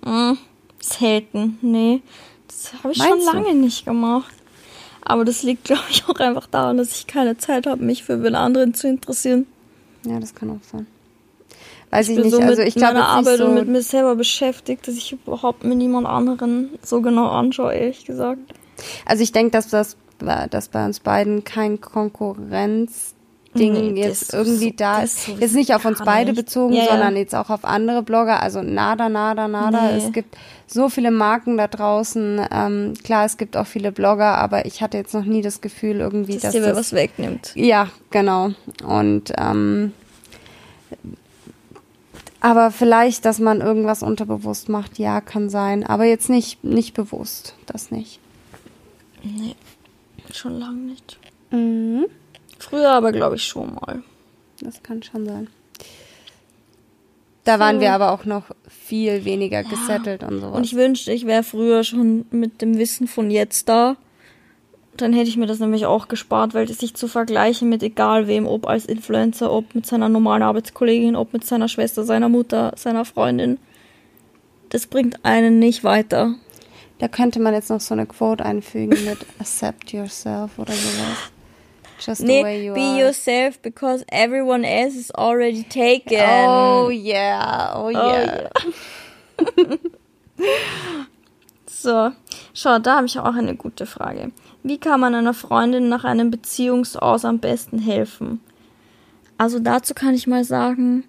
[0.05, 0.33] Mm,
[0.81, 2.03] selten, nee.
[2.46, 3.33] Das habe ich schon Meinst du?
[3.33, 4.35] lange nicht gemacht.
[5.05, 8.22] Aber das liegt, glaube ich, auch einfach daran, dass ich keine Zeit habe, mich für
[8.22, 9.46] wen anderen zu interessieren.
[10.07, 10.87] Ja, das kann auch sein.
[11.93, 12.35] Weiß ich, bin nicht.
[12.35, 15.79] so also ich glaube Arbeit so, und mit mir selber beschäftigt, dass ich überhaupt mit
[15.79, 18.41] niemand anderen so genau anschaue, ehrlich gesagt.
[19.07, 19.97] also ich denke, dass das
[20.51, 23.13] dass bei uns beiden kein Konkurrenzding
[23.55, 25.25] Nee, jetzt irgendwie so- da ist.
[25.27, 26.41] sowieso Jetzt nicht auf uns beide nicht.
[26.41, 26.89] bezogen, Ja, ja.
[26.91, 28.41] sondern jetzt auch auf andere Blogger.
[28.41, 29.91] Also nada, nada, nada.
[29.91, 29.99] Nee.
[29.99, 30.37] Es gibt
[30.69, 32.41] so viele Marken da draußen.
[32.53, 35.99] Ähm, klar, es gibt auch viele Blogger, aber ich hatte jetzt noch nie das Gefühl
[36.01, 37.51] irgendwie, Dass dass dir das was wegnimmt.
[37.57, 38.53] Ja, genau.
[38.87, 39.93] Und ähm,
[42.43, 45.87] aber vielleicht, dass man irgendwas unterbewusst macht, ja, kann sein.
[45.87, 47.55] Aber jetzt nicht, nicht bewusst.
[47.67, 48.19] Das nicht.
[49.23, 49.55] Nee,
[50.33, 51.19] schon lange nicht.
[51.53, 52.07] Mhm.
[52.59, 54.03] Früher aber, glaube ich, schon mal.
[54.61, 55.47] Das kann schon sein.
[57.45, 60.57] Da waren wir aber auch noch viel weniger gesettelt und sowas.
[60.57, 63.97] Und ich wünschte, ich wäre früher schon mit dem Wissen von jetzt da.
[64.97, 68.27] Dann hätte ich mir das nämlich auch gespart, weil das sich zu vergleichen mit egal
[68.27, 72.73] wem, ob als Influencer, ob mit seiner normalen Arbeitskollegin, ob mit seiner Schwester, seiner Mutter,
[72.77, 73.59] seiner Freundin,
[74.69, 76.35] das bringt einen nicht weiter.
[76.99, 81.33] da könnte man jetzt noch so eine Quote einfügen mit Accept yourself oder sowas.
[81.99, 82.99] Just Nee, you be are.
[83.01, 86.19] yourself because everyone else is already taken.
[86.21, 88.51] Oh yeah, oh yeah.
[91.83, 92.12] So,
[92.55, 94.31] schau, da habe ich auch eine gute Frage.
[94.62, 98.40] Wie kann man einer Freundin nach einem Beziehungsaus am besten helfen?
[99.37, 101.03] Also dazu kann ich mal sagen,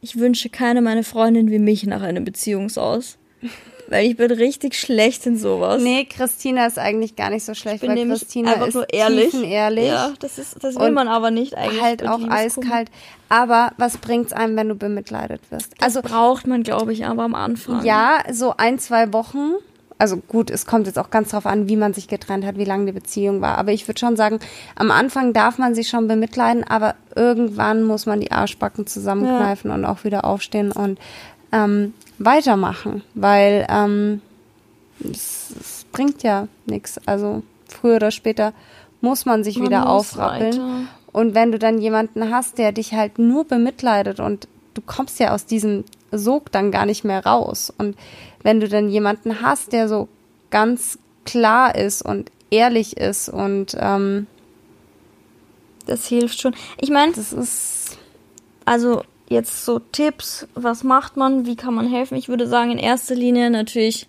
[0.00, 3.16] ich wünsche keiner meiner Freundin wie mich nach einem Beziehungsaus.
[3.88, 5.80] Weil ich bin richtig schlecht in sowas.
[5.80, 9.32] Nee, Christina ist eigentlich gar nicht so schlecht, bin weil Christina einfach ist nur ehrlich.
[9.32, 9.86] ehrlich.
[9.86, 11.80] Ja, das ist, das will man aber nicht eigentlich.
[11.80, 12.90] Halt auch eiskalt.
[13.28, 15.72] Aber was bringt's einem, wenn du bemitleidet wirst?
[15.80, 17.84] Also braucht man, glaube ich, aber am Anfang.
[17.84, 19.52] Ja, so ein, zwei Wochen.
[19.98, 22.64] Also gut, es kommt jetzt auch ganz drauf an, wie man sich getrennt hat, wie
[22.64, 23.56] lange die Beziehung war.
[23.56, 24.40] Aber ich würde schon sagen,
[24.74, 29.86] am Anfang darf man sich schon bemitleiden, aber irgendwann muss man die Arschbacken zusammenkneifen und
[29.86, 30.98] auch wieder aufstehen und
[31.52, 34.20] ähm, weitermachen, weil ähm,
[35.00, 37.00] es, es bringt ja nichts.
[37.06, 38.52] Also früher oder später
[39.00, 40.52] muss man sich Man wieder aufrappeln.
[40.52, 40.80] weiter.
[41.12, 45.32] Und wenn du dann jemanden hast, der dich halt nur bemitleidet und du kommst ja
[45.32, 47.72] aus diesem Sog dann gar nicht mehr raus.
[47.76, 47.96] Und
[48.46, 50.06] wenn du dann jemanden hast, der so
[50.50, 54.28] ganz klar ist und ehrlich ist und ähm,
[55.86, 56.54] Das hilft schon.
[56.80, 57.98] Ich meine, das ist
[58.64, 62.16] also jetzt so Tipps, was macht man, wie kann man helfen?
[62.16, 64.08] Ich würde sagen, in erster Linie natürlich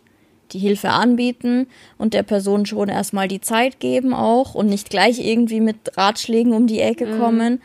[0.51, 1.65] die Hilfe anbieten
[1.97, 6.53] und der Person schon erstmal die Zeit geben auch und nicht gleich irgendwie mit Ratschlägen
[6.53, 7.59] um die Ecke Mhm.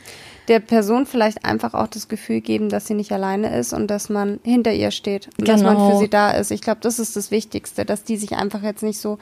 [0.49, 4.09] Der Person vielleicht einfach auch das Gefühl geben, dass sie nicht alleine ist und dass
[4.09, 5.91] man hinter ihr steht und dass man Genau.
[5.91, 6.51] für sie da ist.
[6.51, 9.19] Ich glaube, das ist das Wichtigste, dass die sich einfach jetzt nicht so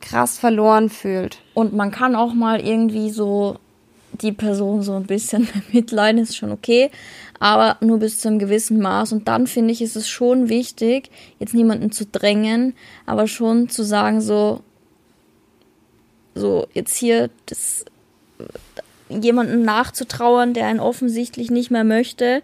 [0.00, 1.38] krass verloren fühlt.
[1.54, 3.56] Und man kann auch mal irgendwie so
[4.20, 6.90] die Person so ein bisschen mitleiden, ist schon okay,
[7.40, 9.12] aber nur bis zu einem gewissen Maß.
[9.12, 12.74] Und dann finde ich, ist es schon wichtig, jetzt niemanden zu drängen,
[13.06, 14.60] aber schon zu sagen, so,
[16.34, 17.83] so jetzt hier das,
[19.22, 22.42] jemanden nachzutrauern, der einen offensichtlich nicht mehr möchte,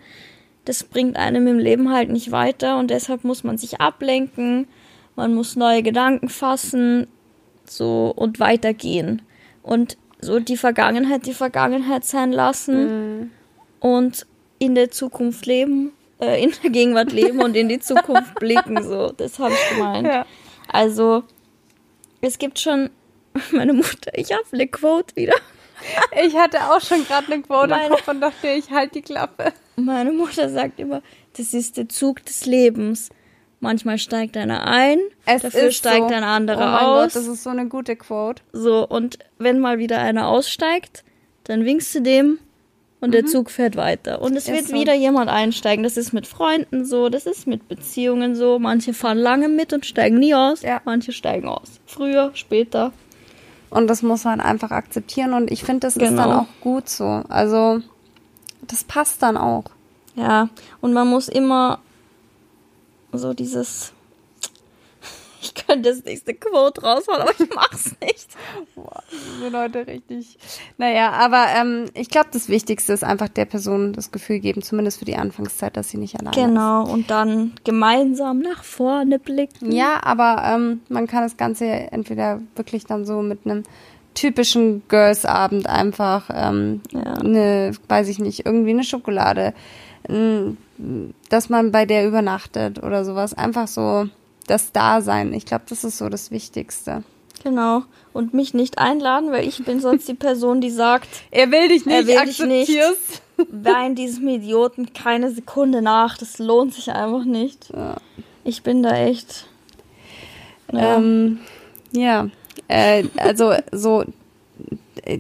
[0.65, 4.69] das bringt einem im Leben halt nicht weiter und deshalb muss man sich ablenken,
[5.17, 7.09] man muss neue Gedanken fassen,
[7.65, 9.23] so und weitergehen
[9.63, 13.31] und so die Vergangenheit die Vergangenheit sein lassen
[13.81, 14.27] und
[14.59, 19.13] in der Zukunft leben, äh, in der Gegenwart leben und in die Zukunft blicken, so
[19.17, 20.07] das habe ich gemeint.
[20.07, 20.27] Ja.
[20.69, 21.25] Also
[22.21, 22.91] es gibt schon
[23.53, 25.35] meine Mutter, ich habe eine Quote wieder.
[26.25, 29.53] Ich hatte auch schon gerade eine Quote Meine- Kopf und dachte, ich halt die Klappe.
[29.77, 31.03] Meine Mutter sagt immer,
[31.37, 33.09] das ist der Zug des Lebens.
[33.61, 36.15] Manchmal steigt einer ein, dafür steigt so.
[36.15, 37.03] ein anderer oh mein aus.
[37.15, 38.43] Gott, das ist so eine gute Quote.
[38.53, 41.05] So, und wenn mal wieder einer aussteigt,
[41.45, 42.39] dann winkst du dem
[43.03, 44.23] und der Zug fährt weiter.
[44.23, 44.55] Und es Mhm.
[44.55, 44.75] Ist wird so.
[44.77, 45.83] wieder jemand einsteigen.
[45.83, 48.59] Das ist mit Freunden so, das ist mit Beziehungen so.
[48.59, 50.63] Manche fahren lange mit und steigen nie aus.
[50.63, 50.81] Ja.
[50.85, 51.81] Manche steigen aus.
[51.87, 52.93] Früher, später.
[53.71, 56.23] Und das muss man einfach akzeptieren und ich finde, das ist Genau.
[56.25, 57.23] dann auch gut so.
[57.29, 57.81] Also,
[58.63, 59.65] das passt dann auch.
[60.17, 60.49] Ja,
[60.81, 61.79] und man muss immer
[63.13, 63.93] so dieses.
[65.43, 68.29] Ich könnte das nächste Quote raushauen, aber ich mach's nicht.
[68.75, 70.39] Boah, diese Leute richtig.
[70.77, 74.99] Naja, aber ähm, ich glaube, das Wichtigste ist einfach der Person das Gefühl geben, zumindest
[74.99, 79.69] für die Anfangszeit, dass sie nicht alleine Genau, und dann gemeinsam nach vorne blicken.
[79.71, 79.75] ist.
[79.75, 83.63] Ja, aber ähm, man kann das Ganze entweder wirklich dann so mit einem
[84.15, 87.15] typischen Girls-Abend einfach, ähm, Ja.
[87.15, 89.55] eine, weiß ich nicht, irgendwie eine Schokolade,
[91.29, 93.35] dass man bei der übernachtet oder sowas.
[93.35, 94.07] Einfach so
[94.51, 95.33] das Dasein.
[95.33, 97.03] Ich glaube, das ist so das Wichtigste.
[97.43, 97.85] Genau.
[98.13, 101.87] Und mich nicht einladen, weil ich bin sonst die Person, die sagt, Er will dich
[101.87, 102.71] Er will dich nicht.
[103.51, 106.19] wein diesem Idioten keine Sekunde nach.
[106.19, 107.71] Das lohnt sich einfach nicht.
[107.75, 107.97] Ja.
[108.45, 109.47] Ich bin da echt.
[110.73, 110.97] Ja.
[110.97, 111.39] Ähm,
[111.93, 112.29] ja,
[112.69, 114.05] äh, also so,
[115.05, 115.19] äh,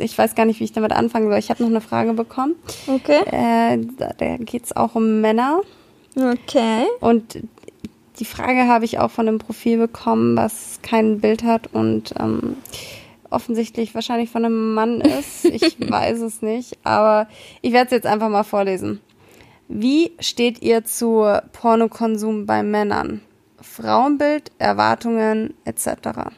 [0.00, 1.38] ich weiß gar nicht, wie ich damit anfangen soll.
[1.38, 2.56] Ich habe noch eine Frage bekommen.
[2.86, 3.22] okay.
[3.26, 5.60] Äh, da da geht's auch um Männer.
[6.16, 6.86] Okay.
[7.00, 7.38] Und
[8.20, 12.56] die Frage habe ich auch von einem Profil bekommen, was kein Bild hat und ähm,
[13.30, 15.46] offensichtlich wahrscheinlich von einem Mann ist.
[15.46, 17.28] Ich weiß es nicht, aber
[17.62, 19.00] ich werde es jetzt einfach mal vorlesen.
[19.68, 23.22] Wie steht ihr zu Pornokonsum bei Männern?
[23.62, 26.30] Frauenbild, Erwartungen etc.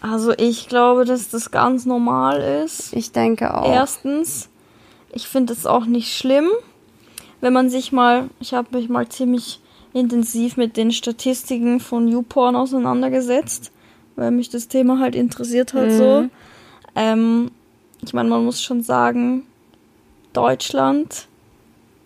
[0.00, 2.92] Also ich glaube, dass das ganz normal ist.
[2.94, 3.70] Ich denke auch.
[3.70, 4.48] Erstens,
[5.12, 6.48] ich finde es auch nicht schlimm,
[7.44, 9.60] wenn man sich mal, ich habe mich mal ziemlich
[9.92, 13.70] intensiv mit den Statistiken von YouPorn auseinandergesetzt,
[14.16, 16.30] weil mich das Thema halt interessiert hat so.
[16.96, 17.50] Ähm,
[18.02, 19.42] ich meine, man muss schon sagen,
[20.32, 21.28] Deutschland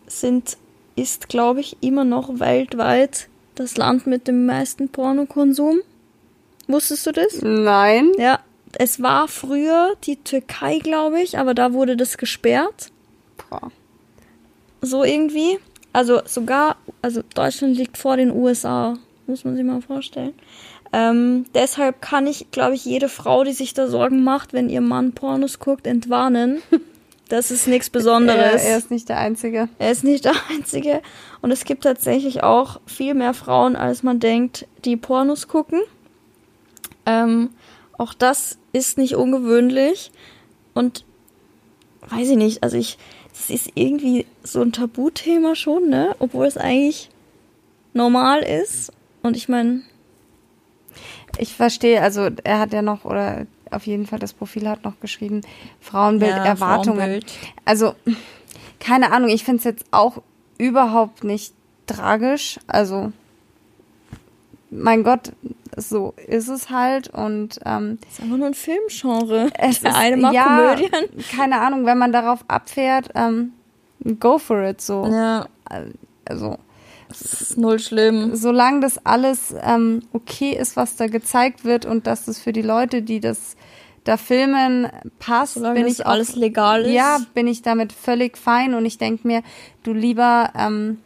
[0.09, 0.57] sind,
[0.97, 5.79] ist, glaube ich, immer noch weltweit das Land mit dem meisten Pornokonsum.
[6.67, 7.43] Wusstest du das?
[7.43, 8.11] Nein.
[8.19, 8.41] Ja,
[8.73, 12.91] es war früher die Türkei, glaube ich, aber da wurde das gesperrt.
[14.81, 15.59] So irgendwie.
[15.93, 20.35] Also sogar, also Deutschland liegt vor den USA, muss man sich mal vorstellen.
[20.93, 24.81] Ähm, deshalb kann ich, glaube ich, jede Frau, die sich da Sorgen macht, wenn ihr
[24.81, 26.63] Mann Pornos guckt, entwarnen.
[27.29, 28.65] Das ist nichts Er, Besonderes.
[28.65, 29.69] er ist nicht der Einzige.
[29.79, 31.03] Er ist nicht der Einzige.
[31.43, 35.81] Und es gibt tatsächlich auch viel mehr Frauen, als man denkt, die Pornos gucken.
[37.05, 37.51] Ähm,
[37.99, 40.11] auch das ist nicht ungewöhnlich.
[40.73, 41.05] Und
[42.09, 42.97] weiß ich nicht, also ich,
[43.49, 46.15] das ist irgendwie so ein Tabuthema schon, ne?
[46.19, 47.09] Obwohl es eigentlich
[47.95, 48.93] normal ist.
[49.23, 49.83] Und ich meine,
[51.39, 54.99] Ich verstehe, also er hat ja noch, oder auf jeden Fall das Profil hat noch
[55.01, 55.43] geschrieben,
[55.81, 56.99] Frauenbild, Ja, Erwartungen.
[56.99, 57.27] Frauenbild.
[57.65, 57.95] Also,
[58.81, 60.23] keine Ahnung, ich finde es jetzt auch
[60.59, 61.55] überhaupt nicht
[61.87, 62.59] tragisch.
[62.67, 63.13] Also,
[64.71, 65.33] mein Gott,
[65.77, 67.09] so ist es halt.
[67.09, 69.51] Und ähm, das ist einfach nur ein Filmgenre.
[69.59, 71.25] es Der ist, eine mag ja, Komödien.
[71.37, 73.53] keine Ahnung, wenn man darauf abfährt, ähm,
[74.21, 75.07] go for it so.
[75.11, 75.47] Ja,
[76.25, 76.59] Also,
[77.09, 78.35] das ist null schlimm.
[78.37, 82.63] solange das alles ähm, okay ist, was da gezeigt wird und dass das für die
[82.63, 83.57] Leute, die das
[84.05, 86.93] da filmen, passt, Solange bin ich alles legal ist.
[86.93, 89.43] Ja, bin ich damit völlig fein und ich denke mir,
[89.83, 90.99] du lieber ähm,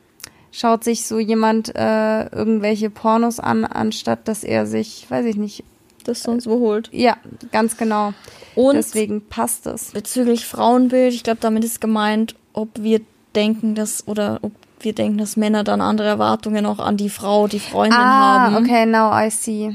[0.52, 5.64] schaut sich so jemand äh, irgendwelche Pornos an, anstatt dass er sich, weiß ich nicht,
[6.04, 6.88] Das sonst wo holt.
[6.92, 7.16] ja,
[7.50, 8.12] ganz genau.
[8.54, 9.90] Und Deswegen passt es.
[9.92, 13.00] bezüglich Frauenbild, ich glaube, damit ist gemeint, ob wir
[13.34, 17.48] denken, dass oder ob wir denken, dass Männer dann andere Erwartungen auch an die Frau,
[17.48, 18.56] die Freundin Ah, haben.
[18.56, 19.74] okay, now I see.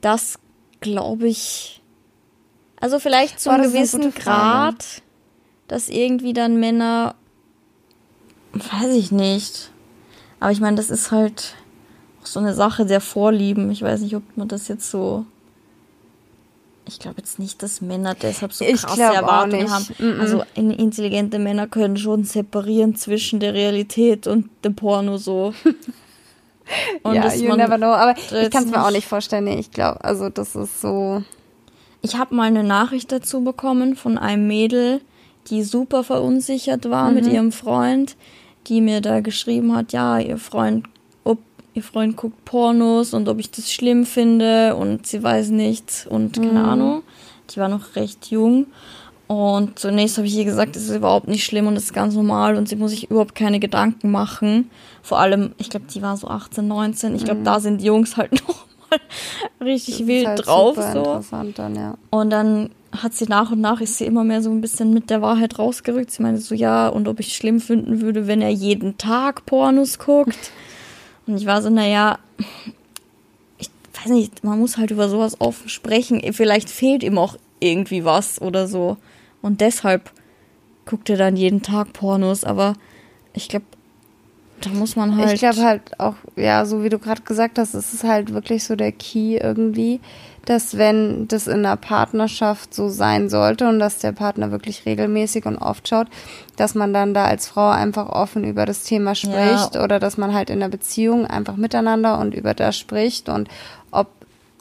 [0.00, 0.38] Das
[0.80, 1.80] glaube ich.
[2.80, 4.12] Also vielleicht zu einem gewissen.
[4.14, 4.84] Grad,
[5.68, 7.14] dass irgendwie dann Männer,
[8.52, 9.70] weiß ich nicht.
[10.40, 11.54] Aber ich meine, das ist halt
[12.22, 13.70] auch so eine Sache der Vorlieben.
[13.70, 15.24] Ich weiß nicht, ob man das jetzt so.
[16.88, 19.86] Ich glaube jetzt nicht, dass Männer deshalb so krasse Erwartungen haben.
[20.20, 25.52] Also in- intelligente Männer können schon separieren zwischen der Realität und dem Porno so.
[27.04, 27.92] Und ja, you never know.
[27.92, 29.44] Aber ich kann es mir auch nicht- vorstellen.
[29.44, 31.22] Nee, ich glaube, also das ist so.
[32.02, 35.00] Ich habe mal eine Nachricht dazu bekommen von einem Mädel,
[35.48, 38.16] die super verunsichert war mit ihrem Freund,
[38.66, 40.86] die mir da geschrieben hat, ja, ihr Freund,
[41.24, 41.38] ob
[41.74, 46.36] ihr Freund guckt Pornos und ob ich das schlimm finde und sie weiß nichts und
[46.36, 47.02] keine Ahnung.
[47.50, 48.66] Die war noch recht jung.
[49.28, 52.14] Und zunächst habe ich ihr gesagt, es ist überhaupt nicht schlimm und es ist ganz
[52.14, 54.70] normal und sie muss sich überhaupt keine Gedanken machen.
[55.02, 57.16] Vor allem, ich glaube, die war so 18, 19.
[57.16, 59.00] Ich glaube, da sind die Jungs halt noch mal
[59.60, 60.76] richtig wild halt drauf.
[60.76, 60.98] So.
[60.98, 61.94] interessant dann, ja.
[62.10, 62.70] Und dann
[63.02, 65.58] hat sie nach und nach, ist sie immer mehr so ein bisschen mit der Wahrheit
[65.58, 66.10] rausgerückt.
[66.10, 69.98] Sie meinte so, ja, und ob ich schlimm finden würde, wenn er jeden Tag Pornos
[69.98, 70.50] guckt.
[71.26, 72.18] Und ich war so, naja,
[73.58, 76.22] ich weiß nicht, man muss halt über sowas offen sprechen.
[76.32, 78.96] Vielleicht fehlt ihm auch irgendwie was oder so.
[79.42, 80.10] Und deshalb
[80.84, 82.44] guckt er dann jeden Tag Pornos.
[82.44, 82.74] Aber
[83.32, 83.66] ich glaube,
[84.60, 85.32] da muss man halt.
[85.32, 88.64] Ich glaube halt auch, ja, so wie du gerade gesagt hast, es ist halt wirklich
[88.64, 90.00] so der Key irgendwie,
[90.46, 95.44] dass wenn das in einer Partnerschaft so sein sollte und dass der Partner wirklich regelmäßig
[95.44, 96.06] und oft schaut,
[96.56, 99.84] dass man dann da als Frau einfach offen über das Thema spricht Ja.
[99.84, 103.48] oder dass man halt in der Beziehung einfach miteinander und über das spricht und
[103.90, 104.08] ob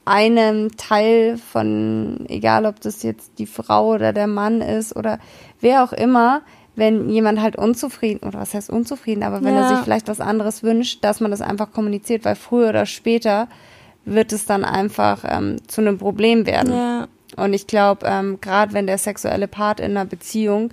[0.05, 5.19] einem Teil von, egal ob das jetzt die Frau oder der Mann ist oder
[5.61, 6.41] wer auch immer,
[6.75, 9.67] wenn jemand halt unzufrieden, oder was heißt unzufrieden, aber wenn er Ja.
[9.67, 13.47] sich vielleicht was anderes wünscht, dass man das einfach kommuniziert, weil früher oder später
[14.05, 16.73] wird es dann einfach ähm, zu einem Problem werden.
[16.73, 20.71] ja, Und ich glaube, ähm, gerade wenn der sexuelle Part in einer Beziehung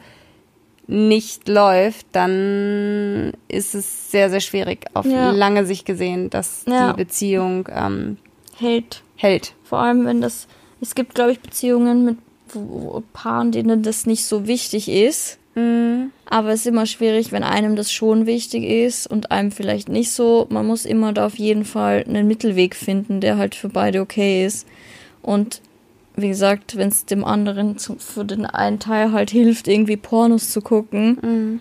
[0.87, 5.31] nicht läuft, dann ist es sehr, sehr schwierig auf Ja.
[5.31, 6.92] lange Sicht gesehen, dass Ja.
[6.92, 8.18] die Beziehung ähm,
[8.59, 9.03] hält.
[9.16, 9.55] hält.
[9.64, 10.47] Vor allem, wenn das.
[10.81, 12.18] Es gibt, glaube ich, Beziehungen mit
[13.12, 15.38] Paaren, denen das nicht so wichtig ist.
[15.55, 20.11] Aber es ist immer schwierig, wenn einem das schon wichtig ist und einem vielleicht nicht
[20.11, 20.47] so.
[20.49, 24.47] Man muss immer da auf jeden Fall einen Mittelweg finden, der halt für beide okay
[24.47, 24.67] ist.
[25.21, 25.61] Und
[26.17, 30.49] wie gesagt, wenn es dem anderen zu, für den einen Teil halt hilft, irgendwie Pornos
[30.51, 31.61] zu gucken,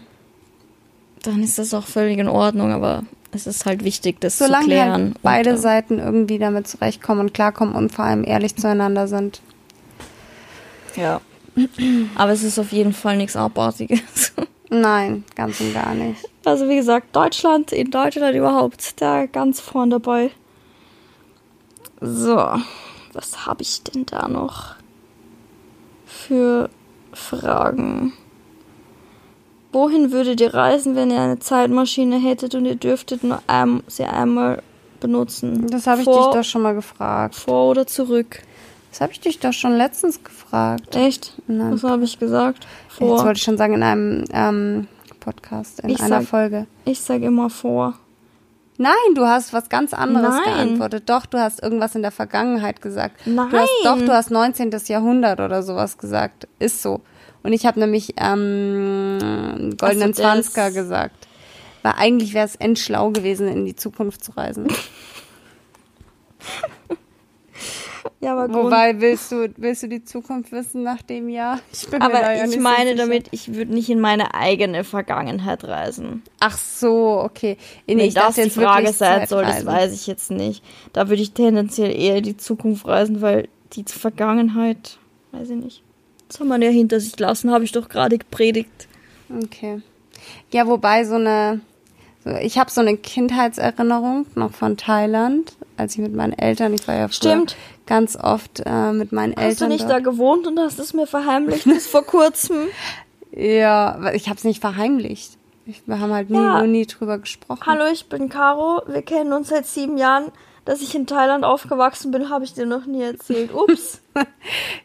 [1.23, 2.71] dann ist das auch völlig in Ordnung.
[2.71, 4.91] Aber es ist halt wichtig, das zu Solange klären.
[4.91, 9.09] halt Und, beide äh, Seiten irgendwie damit zurechtkommen und klarkommen und vor allem ehrlich zueinander
[9.09, 9.41] sind.
[10.95, 11.19] Ja.
[12.15, 14.33] Aber es ist auf jeden Fall nichts Abartiges.
[14.69, 16.23] Nein, ganz und gar nicht.
[16.45, 20.31] Also wie gesagt, Deutschland, in Deutschland überhaupt, da ganz vorn dabei.
[21.99, 22.37] So,
[23.13, 24.75] was habe ich denn da noch
[26.05, 26.69] für
[27.11, 28.13] Fragen?
[29.73, 34.03] Wohin würdet ihr reisen, wenn ihr eine Zeitmaschine hättet und ihr dürftet nur ein, sie
[34.03, 34.63] einmal
[34.99, 35.67] benutzen?
[35.67, 37.35] Das habe ich dich doch schon mal gefragt.
[37.35, 38.41] Vor oder zurück?
[38.91, 40.95] Das habe ich dich doch schon letztens gefragt.
[40.95, 41.33] Echt?
[41.47, 41.73] Nein.
[41.73, 42.67] Was habe ich gesagt?
[42.89, 43.23] Jetzt Vor.
[43.23, 44.87] wollte ich schon sagen, in einem ähm,
[45.21, 46.67] Podcast, in Ich einer sag- Folge.
[46.85, 47.95] Ich sage immer vor.
[48.77, 50.43] Nein, du hast was ganz anderes Nein.
[50.43, 51.03] geantwortet.
[51.09, 53.15] Doch, du hast irgendwas in der Vergangenheit gesagt.
[53.25, 53.65] Du hast, Nein.
[53.83, 54.71] doch, du hast 19.
[54.87, 56.47] Jahrhundert oder sowas gesagt.
[56.59, 57.01] Ist so.
[57.43, 61.27] Und ich habe nämlich ähm, goldenen Zwanziger gesagt.
[61.83, 64.67] Weil eigentlich wäre es endschlau gewesen, in die Zukunft zu reisen.
[68.21, 71.59] Ja, aber Grund- Wobei, willst du, willst du die Zukunft wissen nach dem Jahr?
[71.73, 72.95] Ich bin mir Aber da ja ich nicht so meine sicher.
[73.07, 76.21] damit, ich würde nicht in meine eigene Vergangenheit reisen.
[76.39, 77.57] Ach so, okay.
[77.87, 80.63] Nee, Wenn ich das die jetzt Frage sein soll, das weiß ich jetzt nicht.
[80.93, 84.97] Da würde ich tendenziell eher in die Zukunft reisen, weil die Vergangenheit,
[85.31, 85.83] weiß ich nicht.
[86.27, 88.87] Das soll man ja hinter sich lassen, habe ich doch gerade gepredigt.
[89.43, 89.81] Okay.
[90.51, 91.61] Ja, wobei so eine,
[92.23, 96.87] so, ich habe so eine Kindheitserinnerung noch von Thailand, als ich mit meinen Eltern, ich
[96.87, 97.55] war ja früher Stimmt.
[97.91, 99.49] Ganz oft äh, mit meinen Eltern.
[99.51, 99.91] Hast du nicht dort.
[99.91, 102.57] da gewohnt und hast es mir verheimlicht bis vor kurzem?
[103.33, 105.37] Ja, ich habe es nicht verheimlicht.
[105.65, 106.63] Ich, wir haben halt nie, Ja.
[106.63, 107.63] nie drüber gesprochen.
[107.65, 108.81] Hallo, ich bin Caro.
[108.87, 110.31] Wir kennen uns seit sieben Jahren.
[110.65, 113.53] Dass ich in Thailand aufgewachsen bin, habe ich dir noch nie erzählt.
[113.53, 114.01] Ups.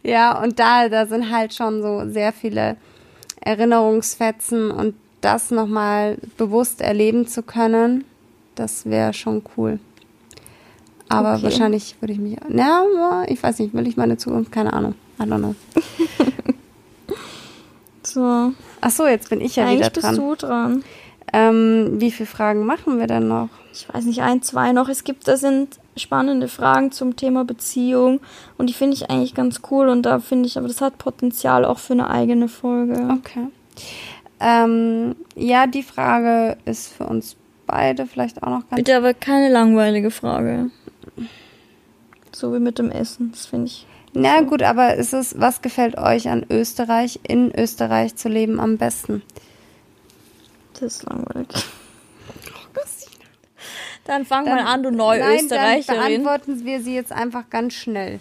[0.05, 2.77] Ja, und da, da sind halt schon so sehr viele
[3.41, 8.05] Erinnerungsfetzen und das nochmal bewusst erleben zu können,
[8.55, 9.81] das wäre schon cool.
[11.09, 11.45] Aber Okay.
[11.45, 12.83] wahrscheinlich würde ich mich, na,
[13.29, 14.95] ich weiß nicht, will ich meine Zukunft, keine Ahnung.
[15.21, 15.55] I don't know.
[18.03, 20.15] So, Ach so, jetzt bin ich ja eigentlich wieder bist dran.
[20.17, 20.85] du dran.
[21.33, 23.49] Ähm, wie viele Fragen machen wir denn noch?
[23.73, 24.89] ich weiß nicht, ein, zwei noch.
[24.89, 28.21] Es gibt, da sind spannende Fragen zum Thema Beziehung
[28.59, 31.65] und die finde ich eigentlich ganz cool und da finde ich, aber das hat Potenzial
[31.65, 32.95] auch für eine eigene Folge.
[33.19, 33.49] Okay.
[34.41, 37.37] Ähm, ja, die Frage ist für uns
[37.67, 40.71] beide vielleicht auch noch ganz Bitte aber keine langweilige Frage.
[42.37, 43.87] So wie mit dem Essen, das finde ich.
[44.13, 48.77] Na gut, aber ist es, was gefällt euch an Österreich, in Österreich zu leben am
[48.77, 49.23] besten?
[50.75, 51.49] Das ist langweilig.
[54.05, 55.99] Dann fang mal an, du neue Nein, Österreicherin.
[55.99, 58.21] Dann beantworten wir sie jetzt einfach ganz schnell.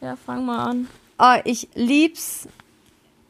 [0.00, 0.88] Ja, fang mal an.
[1.18, 2.46] Oh, ich lieb's,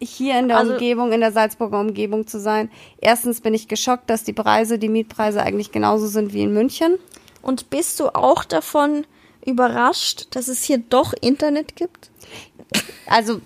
[0.00, 2.70] hier in der Also- Umgebung, in der Salzburger Umgebung zu sein.
[3.00, 6.98] Erstens bin ich geschockt, dass die Preise, die Mietpreise eigentlich genauso sind wie in München.
[7.40, 9.06] Und bist du auch davon
[9.44, 12.10] überrascht, dass es hier doch Internet gibt?
[13.06, 13.40] Also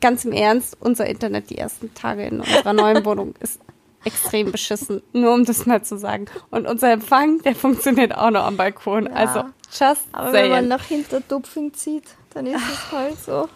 [0.00, 3.60] ganz im Ernst, unser Internet die ersten Tage in unserer neuen Wohnung ist
[4.04, 6.26] extrem beschissen, nur um das mal zu sagen.
[6.50, 9.08] Und unser Empfang, der funktioniert auch noch am Balkon.
[9.08, 10.68] Also just Aber wenn man saying.
[10.68, 13.48] nach Hinterdupfing zieht, dann ist es halt so.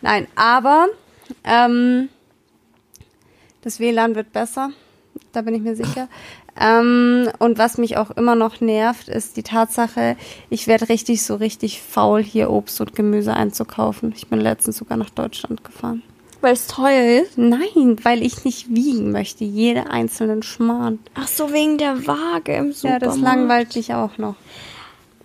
[0.00, 0.86] Nein, aber
[1.44, 2.08] ähm,
[3.62, 4.70] das WLAN wird besser,
[5.32, 6.08] da bin ich mir sicher.
[6.60, 10.16] Ähm, und was mich auch immer noch nervt, ist die Tatsache,
[10.50, 14.12] ich werde richtig so richtig faul, hier Obst und Gemüse einzukaufen.
[14.16, 16.02] Ich bin letztens sogar nach Deutschland gefahren.
[16.40, 17.36] Weil es teuer ist.
[17.36, 21.00] Nein, weil ich nicht wiegen möchte, jede einzelnen Schmarrn.
[21.14, 23.02] Ach so, wegen der Waage im Ja, Supermarkt.
[23.06, 24.36] das langweilt mich auch noch.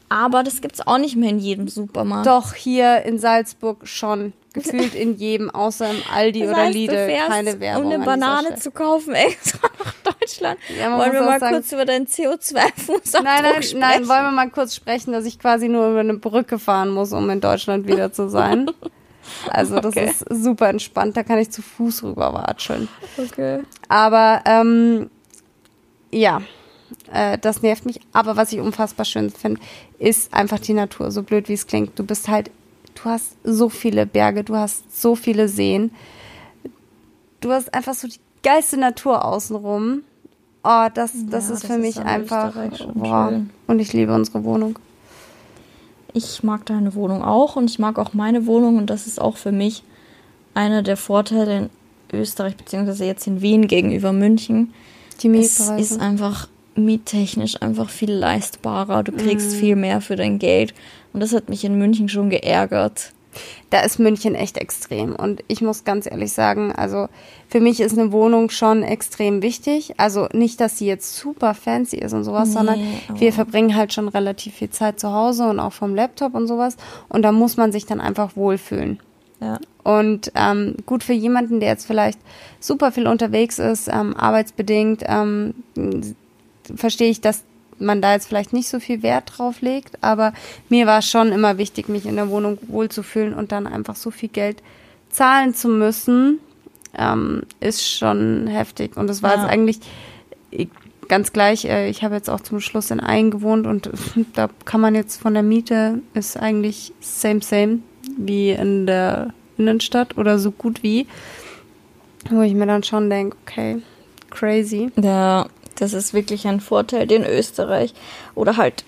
[0.09, 2.27] Aber das gibt's auch nicht mehr in jedem Supermarkt.
[2.27, 4.33] Doch, hier in Salzburg schon.
[4.53, 6.95] Gefühlt in jedem, außer im Aldi Das oder heißt, Lidl.
[6.95, 7.85] du fährst, Keine Werbung.
[7.87, 10.59] um eine Banane zu kaufen, extra nach Deutschland.
[10.79, 13.79] Ja, Wollen wir mal sagen- kurz über deinen CO2-Fußabdruck Nein, nein, sprechen?
[13.79, 17.13] nein, wollen wir mal kurz sprechen, dass ich quasi nur über eine Brücke fahren muss,
[17.13, 18.69] um in Deutschland wieder zu sein.
[19.49, 20.09] Also das Okay.
[20.09, 22.89] ist super entspannt, da kann ich zu Fuß rüber watscheln.
[23.17, 23.61] Okay.
[23.87, 25.09] Aber ähm,
[26.11, 26.41] ja,
[27.09, 28.01] äh, das nervt mich.
[28.11, 29.61] Aber was ich unfassbar schön finde,
[29.97, 31.97] ist einfach die Natur, so blöd wie es klingt.
[31.97, 32.51] Du bist halt,
[32.95, 35.91] du hast so viele Berge, du hast so viele Seen.
[37.41, 40.01] Du hast einfach so die geilste Natur außenrum.
[40.63, 42.53] Oh, das, das Ja, ist das für ist mich einfach.
[42.77, 43.49] Schön.
[43.67, 44.79] Und ich liebe unsere Wohnung.
[46.13, 49.35] Ich mag deine Wohnung auch und ich mag auch meine Wohnung und das ist auch
[49.35, 49.83] für mich
[50.53, 51.69] einer der Vorteile in
[52.19, 54.73] Österreich beziehungsweise jetzt in Wien gegenüber München.
[55.21, 55.81] Die Es Mietpreise.
[55.95, 59.03] ist einfach miettechnisch einfach viel leistbarer.
[59.03, 59.55] Du kriegst Mhm.
[59.59, 60.73] viel mehr für dein Geld
[61.13, 63.13] und das hat mich in München schon geärgert.
[63.71, 65.15] da ist München echt extrem.
[65.15, 67.07] Und ich muss ganz ehrlich sagen, also
[67.49, 69.95] für mich ist eine Wohnung schon extrem wichtig.
[69.97, 73.75] Also nicht, dass sie jetzt super fancy ist und sowas, Nee, sondern aber- wir verbringen
[73.75, 76.77] halt schon relativ viel Zeit zu Hause und auch vom Laptop und sowas.
[77.09, 78.99] Und da muss man sich dann einfach wohlfühlen.
[79.41, 79.57] Ja.
[79.83, 82.19] Und ähm, gut für jemanden, der jetzt vielleicht
[82.59, 85.55] super viel unterwegs ist, ähm, arbeitsbedingt, ähm,
[86.75, 87.43] verstehe ich, dass
[87.83, 90.01] man da jetzt vielleicht nicht so viel Wert drauf legt.
[90.03, 90.33] Aber
[90.69, 94.11] mir war es schon immer wichtig, mich in der Wohnung wohlzufühlen und dann einfach so
[94.11, 94.61] viel Geld
[95.09, 96.39] zahlen zu müssen,
[96.97, 98.97] ähm, ist schon heftig.
[98.97, 99.41] Und das war Ja.
[99.41, 99.79] jetzt eigentlich
[100.51, 100.67] äh,
[101.07, 101.65] ganz gleich.
[101.65, 103.89] Äh, ich habe jetzt auch zum Schluss in Ain gewohnt und
[104.33, 107.79] da kann man jetzt von der Miete ist eigentlich same same
[108.17, 111.07] wie in der Innenstadt oder so gut wie.
[112.29, 113.81] Wo ich mir dann schon denke, okay,
[114.29, 114.89] crazy.
[114.95, 117.93] Ja, das ist wirklich ein Vorteil, den Österreich
[118.35, 118.83] oder halt,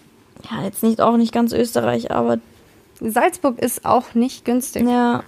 [0.49, 2.39] ja, jetzt nicht auch nicht ganz Österreich, aber
[2.99, 4.87] Salzburg ist auch nicht günstig.
[4.87, 5.23] ja,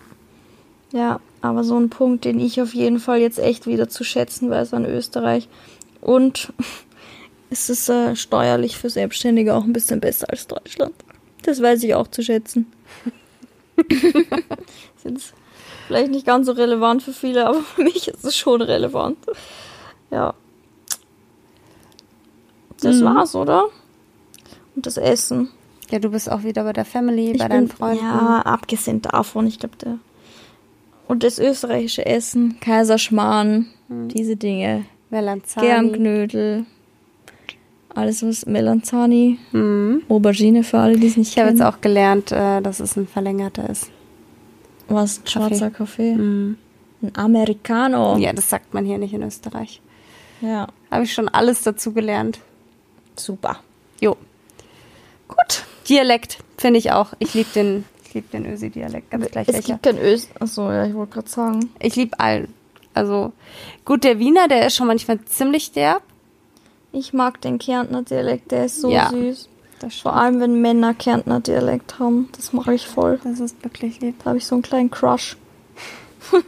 [0.92, 4.50] ja, Aber so ein Punkt, den ich auf jeden Fall jetzt echt wieder zu schätzen
[4.50, 5.50] weiß an Österreich.
[6.02, 6.54] Und
[7.50, 10.94] es ist äh, steuerlich für Selbstständige auch ein bisschen besser als Deutschland.
[11.44, 12.72] Das weiß ich auch zu schätzen.
[15.04, 15.34] jetzt
[15.88, 19.18] vielleicht nicht ganz so relevant für viele, aber für mich ist es schon relevant.
[20.12, 20.34] Ja.
[22.82, 23.06] Das Mhm.
[23.06, 23.66] war's, oder?
[24.76, 25.50] Und das Essen.
[25.90, 28.04] Ja, du bist auch wieder bei der Family, bei Ich deinen bin- Freunden.
[28.04, 29.98] Ja, abgesehen davon, ich glaube, der.
[31.08, 34.10] Und das österreichische Essen, Kaiserschmarrn, Hm.
[34.10, 34.86] diese Dinge.
[35.10, 35.66] Melanzani.
[35.68, 36.66] Germknödel,
[37.96, 40.04] alles was Melanzani, Mhm.
[40.10, 41.60] Aubergine für alle, die es nicht Ich habe kennen.
[41.60, 43.90] jetzt auch gelernt, äh, dass es ein verlängerter ist.
[44.90, 46.16] was schwarzer Kaffee.
[46.16, 46.58] Mhm.
[47.02, 48.16] Ein Americano.
[48.18, 49.82] Ja, das sagt man hier nicht in Österreich.
[50.40, 52.40] ja, Habe ich schon alles dazu gelernt.
[53.20, 53.60] Super.
[54.00, 54.16] Jo.
[55.28, 55.64] Gut.
[55.90, 57.14] Dialekt finde ich auch.
[57.20, 59.12] Ich liebe den, ich lieb den Ösi-Dialekt.
[59.12, 59.74] Ganz gleich es welcher.
[59.74, 60.28] gibt kein Ös.
[60.40, 61.70] Achso, ja, ich wollte gerade sagen.
[61.80, 62.54] Ich liebe allen.
[62.94, 63.32] Also,
[63.86, 66.02] gut, der Wiener, der ist schon manchmal ziemlich derb.
[66.92, 69.10] Ich mag den Kärntner Dialekt, der ist so Ja.
[69.10, 69.50] süß.
[69.80, 72.30] Das, Vor allem, wenn Männer Kärntner Dialekt haben.
[72.36, 73.20] Das mache ich voll.
[73.24, 74.16] das ist wirklich lieb.
[74.24, 75.38] Da habe ich so einen kleinen Crush.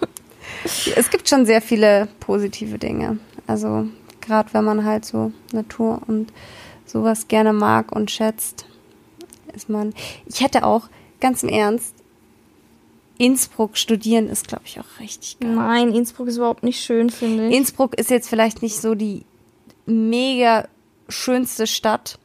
[0.95, 3.19] Es gibt schon sehr viele positive Dinge.
[3.47, 3.87] Also,
[4.19, 6.33] gerade wenn man halt so Natur und
[6.89, 8.65] sowas gerne mag und schätzt,
[9.53, 9.93] ist man.
[10.25, 11.93] Ich hätte auch, ganz im Ernst,
[13.17, 15.53] Innsbruck studieren ist, glaube ich, auch richtig geil.
[15.53, 17.55] Nein, Innsbruck ist überhaupt nicht schön, finde ich.
[17.55, 19.25] Innsbruck ist jetzt vielleicht nicht so die
[19.85, 20.67] mega
[21.09, 22.17] schönste Stadt,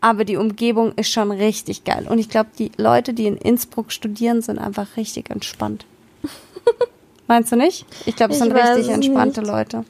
[0.00, 2.06] aber die Umgebung ist schon richtig geil.
[2.08, 5.84] Und ich glaube, die Leute, die in Innsbruck studieren, sind einfach richtig entspannt.
[7.26, 7.84] Meinst du nicht?
[8.06, 9.50] Ich glaube, es Ich sind richtig entspannte nicht.
[9.50, 9.84] Leute.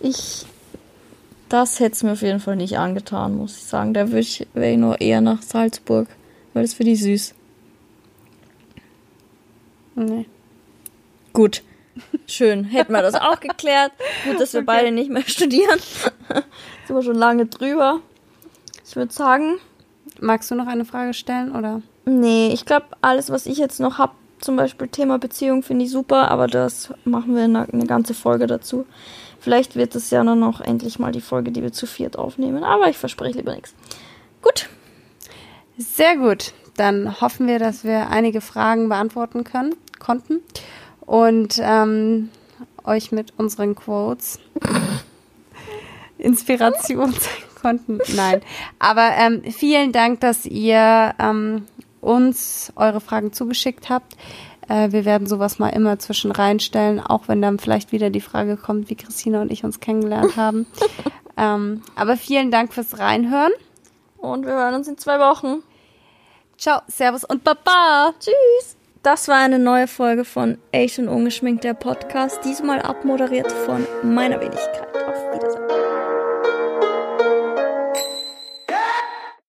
[0.00, 0.46] Ich.
[1.54, 3.94] Das hätte es mir auf jeden Fall nicht angetan, muss ich sagen.
[3.94, 6.08] Da wäre ich, wär ich nur eher nach Salzburg.
[6.52, 7.32] Weil das für die süß.
[9.94, 10.26] Nee.
[11.32, 11.62] Gut.
[12.26, 12.64] Schön.
[12.64, 13.92] Hätten wir das auch geklärt.
[14.24, 15.78] Gut, dass wir beide nicht mehr studieren.
[16.88, 18.00] Sind wir schon lange drüber.
[18.84, 19.60] Ich würde sagen,
[20.20, 21.82] Magst du noch eine Frage stellen oder?
[22.04, 25.90] nee, ich glaube, alles, was ich jetzt noch habe, zum Beispiel Thema Beziehung, finde ich
[25.92, 28.86] super, aber das machen wir in einer, eine ganze Folge dazu.
[29.44, 32.64] Vielleicht wird es ja dann noch endlich mal die Folge, die wir zu viert aufnehmen,
[32.64, 33.74] aber ich verspreche lieber nichts.
[34.40, 34.70] Gut,
[35.76, 36.54] Sehr gut.
[36.78, 40.40] Dann hoffen wir, dass wir einige Fragen beantworten können, konnten
[41.02, 42.30] und ähm,
[42.84, 44.40] euch mit unseren Quotes
[46.16, 47.98] Inspiration zeigen konnten.
[48.16, 48.40] Nein.
[48.78, 51.66] Aber ähm, vielen Dank, dass ihr ähm,
[52.00, 54.16] uns eure Fragen zugeschickt habt.
[54.68, 58.56] Äh, wir werden sowas mal immer zwischen reinstellen, auch wenn dann vielleicht wieder die Frage
[58.56, 60.66] kommt, wie Christina und ich uns kennengelernt haben.
[61.36, 63.52] ähm, aber vielen Dank fürs Reinhören.
[64.18, 65.62] und wir hören uns in zwei Wochen.
[66.56, 68.12] Ciao, Servus und Baba.
[68.20, 68.76] Tschüss.
[69.02, 72.40] Das war eine neue Folge von Echt und Ungeschminkt, der Podcast.
[72.44, 74.88] Diesmal abmoderiert von meiner Wenigkeit.